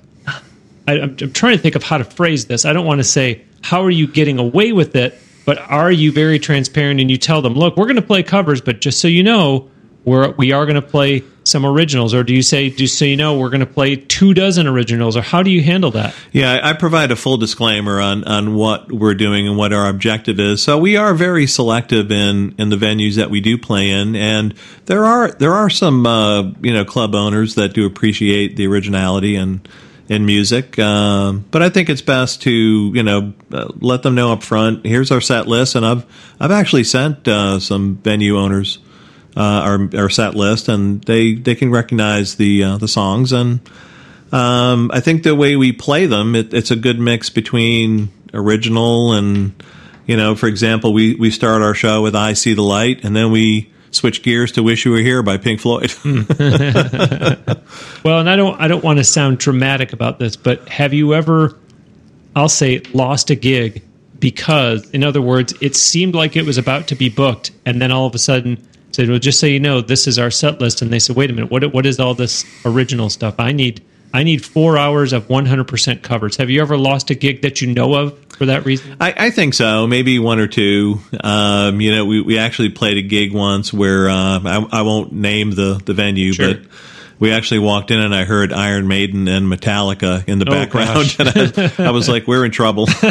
[0.87, 2.63] I, am trying to think of how to phrase this.
[2.63, 5.19] I don't want to say how are you getting away with it?
[5.45, 8.61] But are you very transparent and you tell them look we're going to play covers
[8.61, 9.69] but just so you know
[10.03, 13.15] we're we are going to play some originals, or do you say, do so you
[13.15, 16.13] know, we're going to play two dozen originals, or how do you handle that?
[16.31, 20.39] Yeah, I provide a full disclaimer on on what we're doing and what our objective
[20.39, 20.61] is.
[20.61, 24.55] So we are very selective in in the venues that we do play in, and
[24.87, 29.35] there are there are some uh, you know club owners that do appreciate the originality
[29.35, 29.67] and
[30.07, 30.77] in music.
[30.77, 34.85] Um, but I think it's best to you know uh, let them know up front.
[34.85, 36.05] Here's our set list, and I've
[36.39, 38.79] I've actually sent uh, some venue owners
[39.35, 43.31] uh, our, our set list, and they they can recognize the uh, the songs.
[43.31, 43.59] And
[44.31, 49.13] um, I think the way we play them, it, it's a good mix between original
[49.13, 49.53] and
[50.07, 53.15] you know, for example, we we start our show with "I See the Light," and
[53.15, 55.93] then we switch gears to "Wish You Were Here" by Pink Floyd.
[58.03, 61.15] well, and I don't I don't want to sound dramatic about this, but have you
[61.15, 61.57] ever,
[62.35, 63.83] I'll say, lost a gig
[64.19, 67.91] because, in other words, it seemed like it was about to be booked, and then
[67.91, 70.81] all of a sudden said, "Well, just so you know, this is our set list."
[70.81, 73.35] And they said, "Wait a minute, what what is all this original stuff?
[73.37, 73.83] I need
[74.13, 77.73] I need four hours of 100% covers." Have you ever lost a gig that you
[77.73, 78.97] know of for that reason?
[78.99, 80.99] I, I think so, maybe one or two.
[81.21, 85.11] Um, you know, we we actually played a gig once where uh, I, I, won't
[85.11, 86.55] name the the venue, sure.
[86.55, 86.63] but
[87.19, 91.15] we actually walked in and I heard Iron Maiden and Metallica in the oh, background,
[91.19, 92.87] and I, I, was like, "We're in trouble."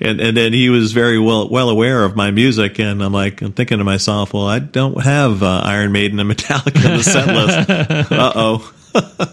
[0.00, 3.40] and and then he was very well well aware of my music, and I'm like,
[3.42, 7.02] I'm thinking to myself, well, I don't have uh, Iron Maiden and Metallica in the
[7.02, 7.70] set list.
[8.12, 8.72] uh oh.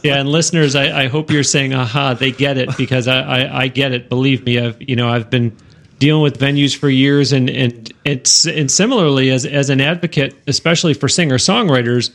[0.03, 3.61] yeah, and listeners, I, I, hope you're saying, "Aha!" They get it because I, I,
[3.63, 4.09] I get it.
[4.09, 5.55] Believe me, I've you know I've been
[6.01, 10.93] dealing with venues for years, and and it's and similarly as as an advocate, especially
[10.93, 12.11] for singer songwriters,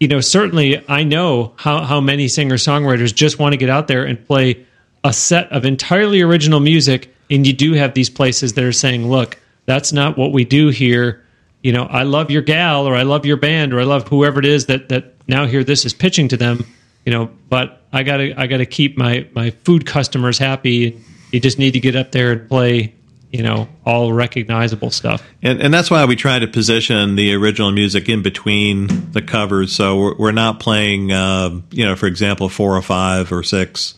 [0.00, 3.86] you know, certainly I know how how many singer songwriters just want to get out
[3.86, 4.66] there and play
[5.04, 9.08] a set of entirely original music and you do have these places that are saying,
[9.08, 11.22] look, that's not what we do here.
[11.62, 14.38] You know, I love your gal or I love your band or I love whoever
[14.38, 16.64] it is that that now here this is pitching to them,
[17.04, 20.98] you know, but I gotta I gotta keep my my food customers happy.
[21.32, 22.94] You just need to get up there and play
[23.30, 25.22] you know all recognizable stuff.
[25.42, 29.72] And and that's why we try to position the original music in between the covers.
[29.72, 33.94] So we're, we're not playing uh, you know for example four or five or six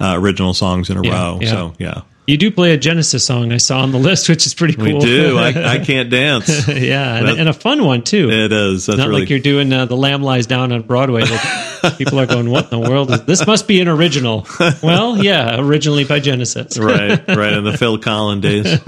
[0.00, 1.38] uh, original songs in a yeah, row.
[1.40, 1.50] Yeah.
[1.50, 4.54] so yeah you do play a Genesis song I saw on the list, which is
[4.54, 4.98] pretty cool.
[4.98, 5.38] We do.
[5.38, 6.68] I, I can't dance.
[6.68, 8.30] yeah, and, and, a fun one too.
[8.30, 8.86] It is.
[8.86, 9.20] That's Not really...
[9.20, 11.22] like you're doing uh, the Lamb Lies Down on Broadway.
[11.98, 13.46] people are going, "What in the world is this?
[13.46, 14.46] Must be an original."
[14.82, 16.78] well, yeah, originally by Genesis.
[16.78, 18.80] right, right in the Phil Collins days.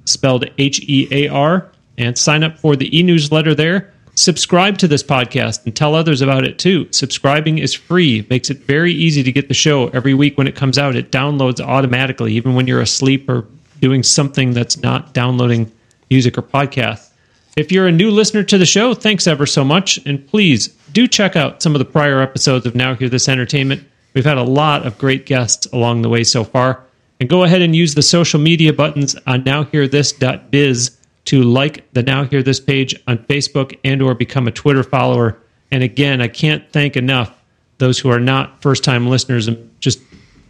[0.05, 3.92] spelled H E A R, and sign up for the e newsletter there.
[4.23, 6.87] Subscribe to this podcast and tell others about it too.
[6.93, 10.55] Subscribing is free, makes it very easy to get the show every week when it
[10.55, 10.95] comes out.
[10.95, 13.49] It downloads automatically, even when you're asleep or
[13.81, 15.73] doing something that's not downloading
[16.09, 17.11] music or podcasts.
[17.57, 19.99] If you're a new listener to the show, thanks ever so much.
[20.07, 23.83] And please do check out some of the prior episodes of Now Hear This Entertainment.
[24.15, 26.85] We've had a lot of great guests along the way so far.
[27.19, 30.97] And go ahead and use the social media buttons on nowhearthis.biz
[31.27, 35.39] to like the Now Hear This page on Facebook and or become a Twitter follower.
[35.71, 37.33] And again, I can't thank enough
[37.79, 39.49] those who are not first-time listeners.
[39.49, 40.01] I'm just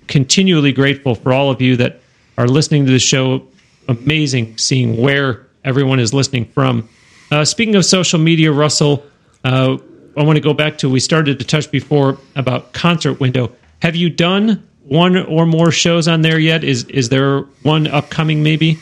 [0.07, 2.01] continually grateful for all of you that
[2.39, 3.47] are listening to the show.
[3.89, 6.89] Amazing seeing where everyone is listening from.
[7.31, 9.05] Uh, speaking of social media, Russell,
[9.45, 9.77] uh,
[10.17, 13.51] I want to go back to we started to touch before about concert window.
[13.81, 16.65] Have you done one or more shows on there yet?
[16.65, 18.79] Is is there one upcoming maybe?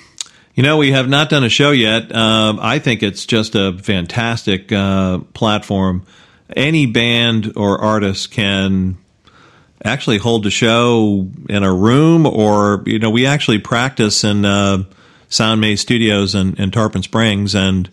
[0.55, 2.15] You know, we have not done a show yet.
[2.15, 6.05] Um, I think it's just a fantastic uh, platform.
[6.55, 8.99] Any band or artist can
[9.85, 14.85] actually hold a show in a room, or you know, we actually practice in uh,
[15.29, 17.89] Sound Maze Studios in, in Tarpon Springs, and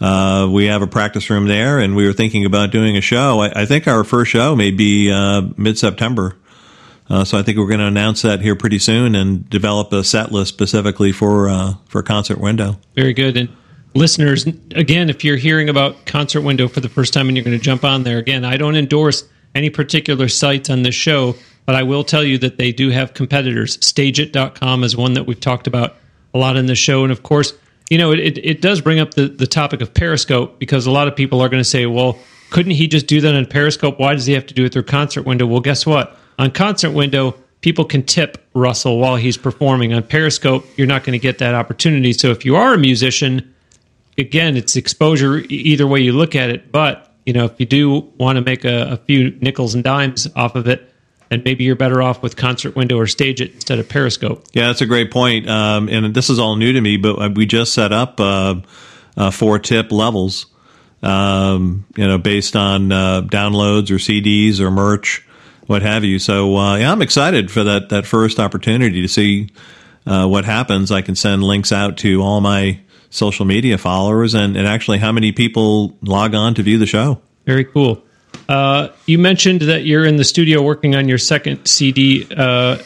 [0.00, 3.40] uh, we have a practice room there, and we were thinking about doing a show.
[3.40, 6.36] I, I think our first show may be uh, mid September.
[7.08, 10.02] Uh, so I think we're going to announce that here pretty soon and develop a
[10.02, 12.78] set list specifically for uh, for concert window.
[12.94, 13.36] Very good.
[13.36, 13.48] And
[13.94, 17.58] listeners, again, if you're hearing about concert window for the first time and you're going
[17.58, 19.24] to jump on there, again, I don't endorse
[19.54, 21.34] any particular sites on this show,
[21.66, 23.76] but I will tell you that they do have competitors.
[23.78, 25.96] Stageit.com is one that we've talked about
[26.32, 27.52] a lot in the show, and of course,
[27.90, 31.06] you know, it, it does bring up the, the topic of Periscope because a lot
[31.06, 32.18] of people are going to say, well,
[32.50, 34.00] couldn't he just do that on Periscope?
[34.00, 35.46] Why does he have to do it through concert window?
[35.46, 36.18] Well, guess what?
[36.38, 39.92] On concert window, people can tip Russell while he's performing.
[39.94, 42.12] On Periscope, you're not going to get that opportunity.
[42.12, 43.54] So if you are a musician,
[44.18, 46.70] again, it's exposure either way you look at it.
[46.70, 50.28] But you know, if you do want to make a, a few nickels and dimes
[50.36, 50.90] off of it,
[51.30, 54.44] and maybe you're better off with concert window or stage it instead of Periscope.
[54.52, 55.48] Yeah, that's a great point.
[55.48, 58.56] Um, and this is all new to me, but we just set up uh,
[59.16, 60.46] uh, four tip levels.
[61.02, 65.26] Um, you know, based on uh, downloads or CDs or merch
[65.66, 66.18] what have you.
[66.18, 69.50] So uh, yeah, I'm excited for that that first opportunity to see
[70.06, 70.90] uh, what happens.
[70.90, 75.12] I can send links out to all my social media followers and, and actually how
[75.12, 77.20] many people log on to view the show.
[77.46, 78.02] Very cool.
[78.48, 82.26] Uh, you mentioned that you're in the studio working on your second CD.
[82.36, 82.78] Uh,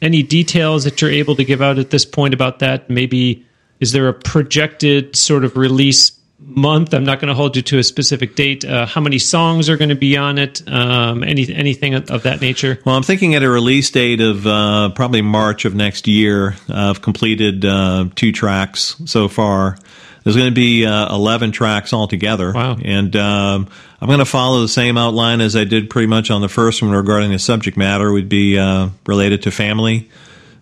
[0.00, 2.88] any details that you're able to give out at this point about that?
[2.88, 3.44] Maybe
[3.78, 6.92] is there a projected sort of release month.
[6.94, 8.64] I'm not going to hold you to a specific date.
[8.64, 10.62] Uh, how many songs are going to be on it?
[10.66, 12.78] Um, any anything of that nature?
[12.84, 16.56] Well, I'm thinking at a release date of uh, probably March of next year.
[16.68, 19.78] Uh, I've completed uh, two tracks so far.
[20.24, 22.52] There's going to be uh, 11 tracks altogether.
[22.52, 22.76] Wow.
[22.84, 23.68] And um,
[24.00, 26.82] I'm going to follow the same outline as I did pretty much on the first
[26.82, 28.10] one regarding the subject matter.
[28.10, 30.10] Would be uh, related to family,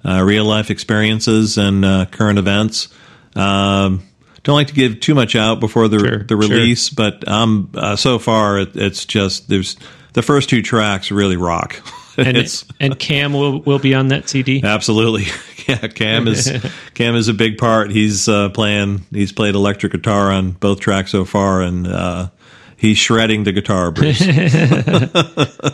[0.04, 2.88] real life experiences, and current events.
[3.34, 4.02] Um,
[4.44, 6.94] don't like to give too much out before the sure, the release, sure.
[6.96, 9.76] but um, uh, so far it, it's just there's
[10.12, 11.82] the first two tracks really rock.
[12.18, 14.62] and, it's and Cam will will be on that CD.
[14.62, 15.24] Absolutely,
[15.66, 15.88] yeah.
[15.88, 16.64] Cam is
[16.94, 17.90] Cam is a big part.
[17.90, 19.04] He's uh, playing.
[19.10, 22.28] He's played electric guitar on both tracks so far, and uh,
[22.76, 24.20] he's shredding the guitar, Bruce.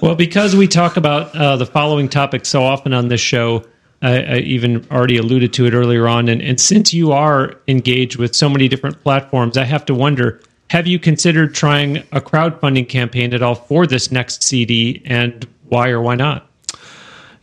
[0.00, 3.64] well, because we talk about uh, the following topic so often on this show,
[4.02, 6.28] I, I, even already alluded to it earlier on.
[6.28, 10.40] And, and since you are engaged with so many different platforms, I have to wonder
[10.70, 15.88] have you considered trying a crowdfunding campaign at all for this next CD and why
[15.88, 16.48] or why not?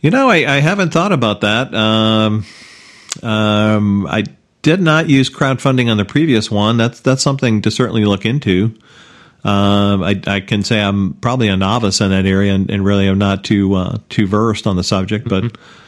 [0.00, 1.74] You know, I, I haven't thought about that.
[1.74, 2.46] Um,
[3.22, 4.24] um, I
[4.62, 6.78] did not use crowdfunding on the previous one.
[6.78, 8.74] That's that's something to certainly look into.
[9.44, 13.08] Um, I, I, can say I'm probably a novice in that area and, and really
[13.08, 15.44] am not too uh, too versed on the subject, but.
[15.44, 15.84] Mm-hmm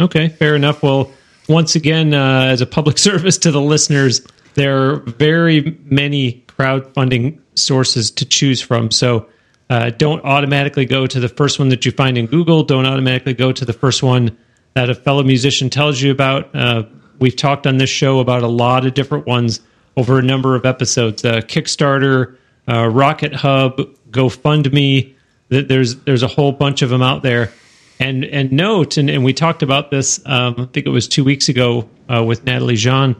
[0.00, 0.82] Okay, fair enough.
[0.82, 1.10] Well,
[1.48, 4.20] once again, uh, as a public service to the listeners,
[4.54, 8.90] there are very many crowdfunding sources to choose from.
[8.90, 9.26] So
[9.68, 12.62] uh, don't automatically go to the first one that you find in Google.
[12.62, 14.36] Don't automatically go to the first one
[14.74, 16.54] that a fellow musician tells you about.
[16.54, 16.84] Uh,
[17.18, 19.60] we've talked on this show about a lot of different ones
[19.96, 21.24] over a number of episodes.
[21.24, 22.36] Uh, Kickstarter,
[22.68, 23.78] uh, Rocket Hub,
[24.10, 25.14] GoFundMe.
[25.48, 27.52] There's there's a whole bunch of them out there.
[27.98, 30.20] And and note, and, and we talked about this.
[30.26, 33.16] Um, I think it was two weeks ago uh, with Natalie Jean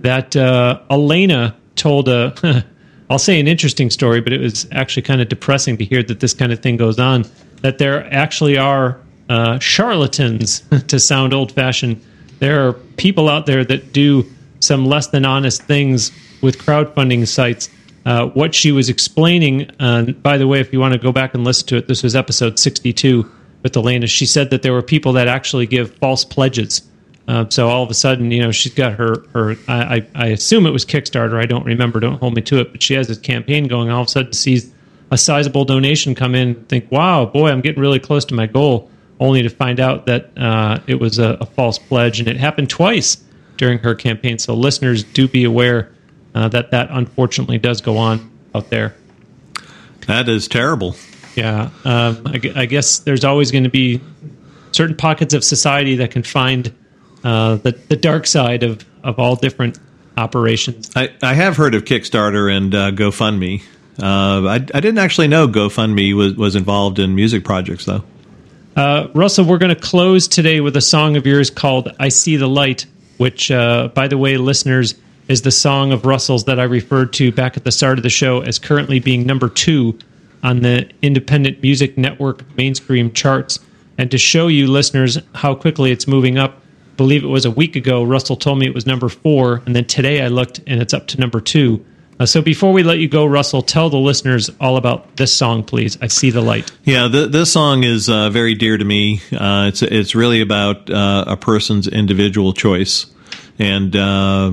[0.00, 2.64] that uh, Elena told a
[3.10, 6.20] I'll say an interesting story, but it was actually kind of depressing to hear that
[6.20, 7.24] this kind of thing goes on.
[7.62, 12.00] That there actually are uh, charlatans, to sound old fashioned.
[12.38, 14.24] There are people out there that do
[14.60, 17.68] some less than honest things with crowdfunding sites.
[18.06, 21.34] Uh, what she was explaining, uh, by the way, if you want to go back
[21.34, 23.30] and listen to it, this was episode 62
[23.62, 24.06] with Elena.
[24.06, 26.82] She said that there were people that actually give false pledges
[27.30, 29.54] uh, so all of a sudden, you know, she's got her her.
[29.68, 31.40] I, I assume it was Kickstarter.
[31.40, 32.00] I don't remember.
[32.00, 32.72] Don't hold me to it.
[32.72, 33.88] But she has this campaign going.
[33.88, 34.72] All of a sudden, sees
[35.12, 36.56] a sizable donation come in.
[36.64, 38.90] Think, wow, boy, I'm getting really close to my goal.
[39.20, 42.68] Only to find out that uh, it was a, a, false pledge, and it happened
[42.68, 43.22] twice
[43.58, 44.38] during her campaign.
[44.38, 45.92] So listeners, do be aware
[46.34, 48.96] uh, that that unfortunately does go on out there.
[50.08, 50.96] That is terrible.
[51.36, 54.00] Yeah, um, I, I guess there's always going to be
[54.72, 56.72] certain pockets of society that can find
[57.24, 59.78] uh, the the dark side of of all different
[60.16, 60.90] operations.
[60.94, 63.62] I, I have heard of Kickstarter and uh, GoFundMe.
[64.00, 68.04] Uh, I, I didn't actually know GoFundMe was, was involved in music projects, though.
[68.76, 72.36] Uh, Russell, we're going to close today with a song of yours called I See
[72.36, 72.86] the Light,
[73.18, 74.94] which, uh, by the way, listeners,
[75.28, 78.10] is the song of Russell's that I referred to back at the start of the
[78.10, 79.98] show as currently being number two
[80.42, 83.60] on the Independent Music Network mainstream charts.
[83.98, 86.62] And to show you, listeners, how quickly it's moving up,
[86.96, 89.84] believe it was a week ago, Russell told me it was number four, and then
[89.84, 91.84] today I looked and it's up to number two.
[92.18, 95.64] Uh, so before we let you go, Russell, tell the listeners all about this song,
[95.64, 95.96] please.
[96.02, 96.70] I see the light.
[96.84, 99.22] Yeah, the, this song is uh, very dear to me.
[99.32, 103.06] Uh, it's it's really about uh, a person's individual choice,
[103.58, 104.52] and uh,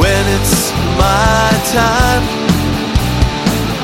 [0.00, 2.24] when it's my time.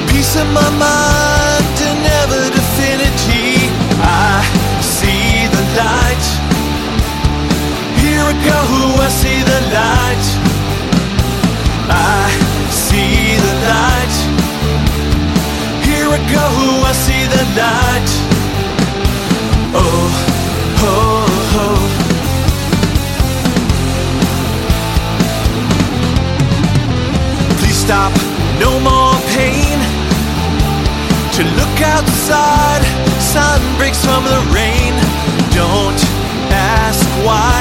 [0.08, 3.68] Peace of my mind and never infinity.
[4.00, 4.40] I
[4.80, 6.26] see the light.
[8.00, 8.60] Here I go,
[9.04, 10.26] I see the light.
[11.92, 12.24] I
[12.72, 14.16] see the light.
[15.84, 16.46] Here I go,
[16.88, 18.10] I see the light.
[19.74, 20.08] Oh,
[20.80, 21.15] oh.
[27.86, 28.12] Stop,
[28.58, 29.78] no more pain.
[31.36, 32.82] To look outside,
[33.22, 34.94] sun breaks from the rain.
[35.54, 36.00] Don't
[36.50, 37.58] ask why.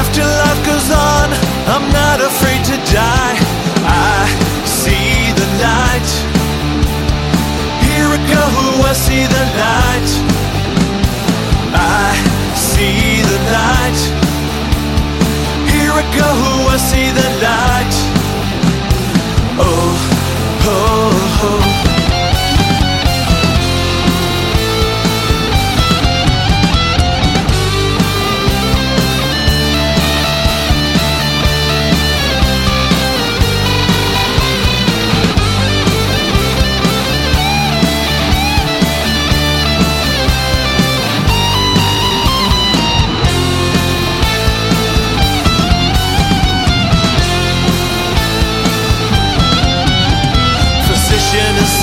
[0.00, 1.26] After life goes on,
[1.72, 3.36] I'm not afraid to die.
[3.88, 4.20] I
[4.80, 6.10] see the light.
[7.86, 8.44] Here I go,
[8.84, 10.10] I see the light.
[11.72, 12.08] I
[12.68, 14.00] see the light.
[15.72, 16.30] Here I go,
[16.74, 18.05] I see the light.
[19.58, 19.64] Oh,
[20.68, 21.85] oh, oh.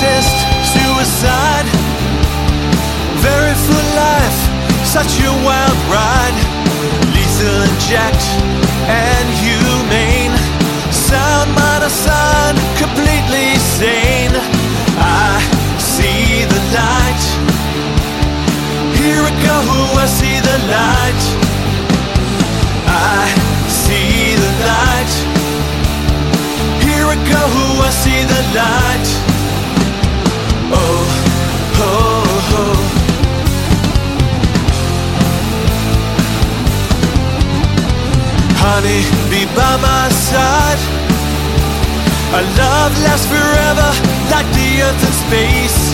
[0.04, 0.36] Assist
[0.74, 1.64] suicide.
[3.24, 4.38] Very full life,
[4.84, 6.36] such a wild ride.
[7.14, 8.22] Lethal inject
[8.84, 10.36] and humane.
[10.92, 14.36] Sound mind aside, completely sane.
[15.00, 15.40] I
[15.80, 17.24] see the light.
[19.00, 19.58] Here I go,
[19.96, 21.22] I see the light.
[22.92, 23.24] I
[23.72, 25.12] see the light.
[26.84, 27.44] Here I go,
[27.80, 29.33] I see the light.
[38.64, 40.80] Honey, be by my side.
[42.32, 43.90] Our love lasts forever,
[44.32, 45.92] like the earth and space.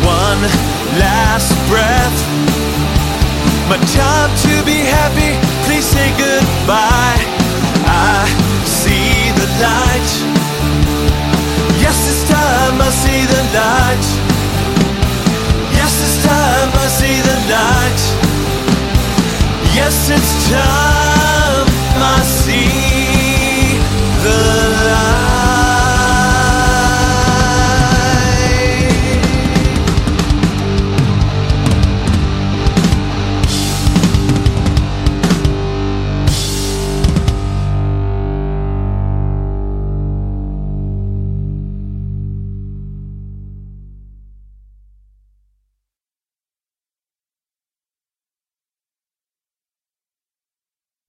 [0.00, 0.40] One
[0.96, 2.18] last breath.
[3.68, 5.36] My time to be happy,
[5.68, 7.20] please say goodbye.
[7.84, 8.24] I
[8.64, 10.10] see the light.
[11.84, 14.06] Yes, this time I see the light.
[15.76, 18.00] Yes, this time I see the light.
[19.76, 23.78] Yes, it's time must see
[24.22, 24.38] the
[24.86, 25.25] light.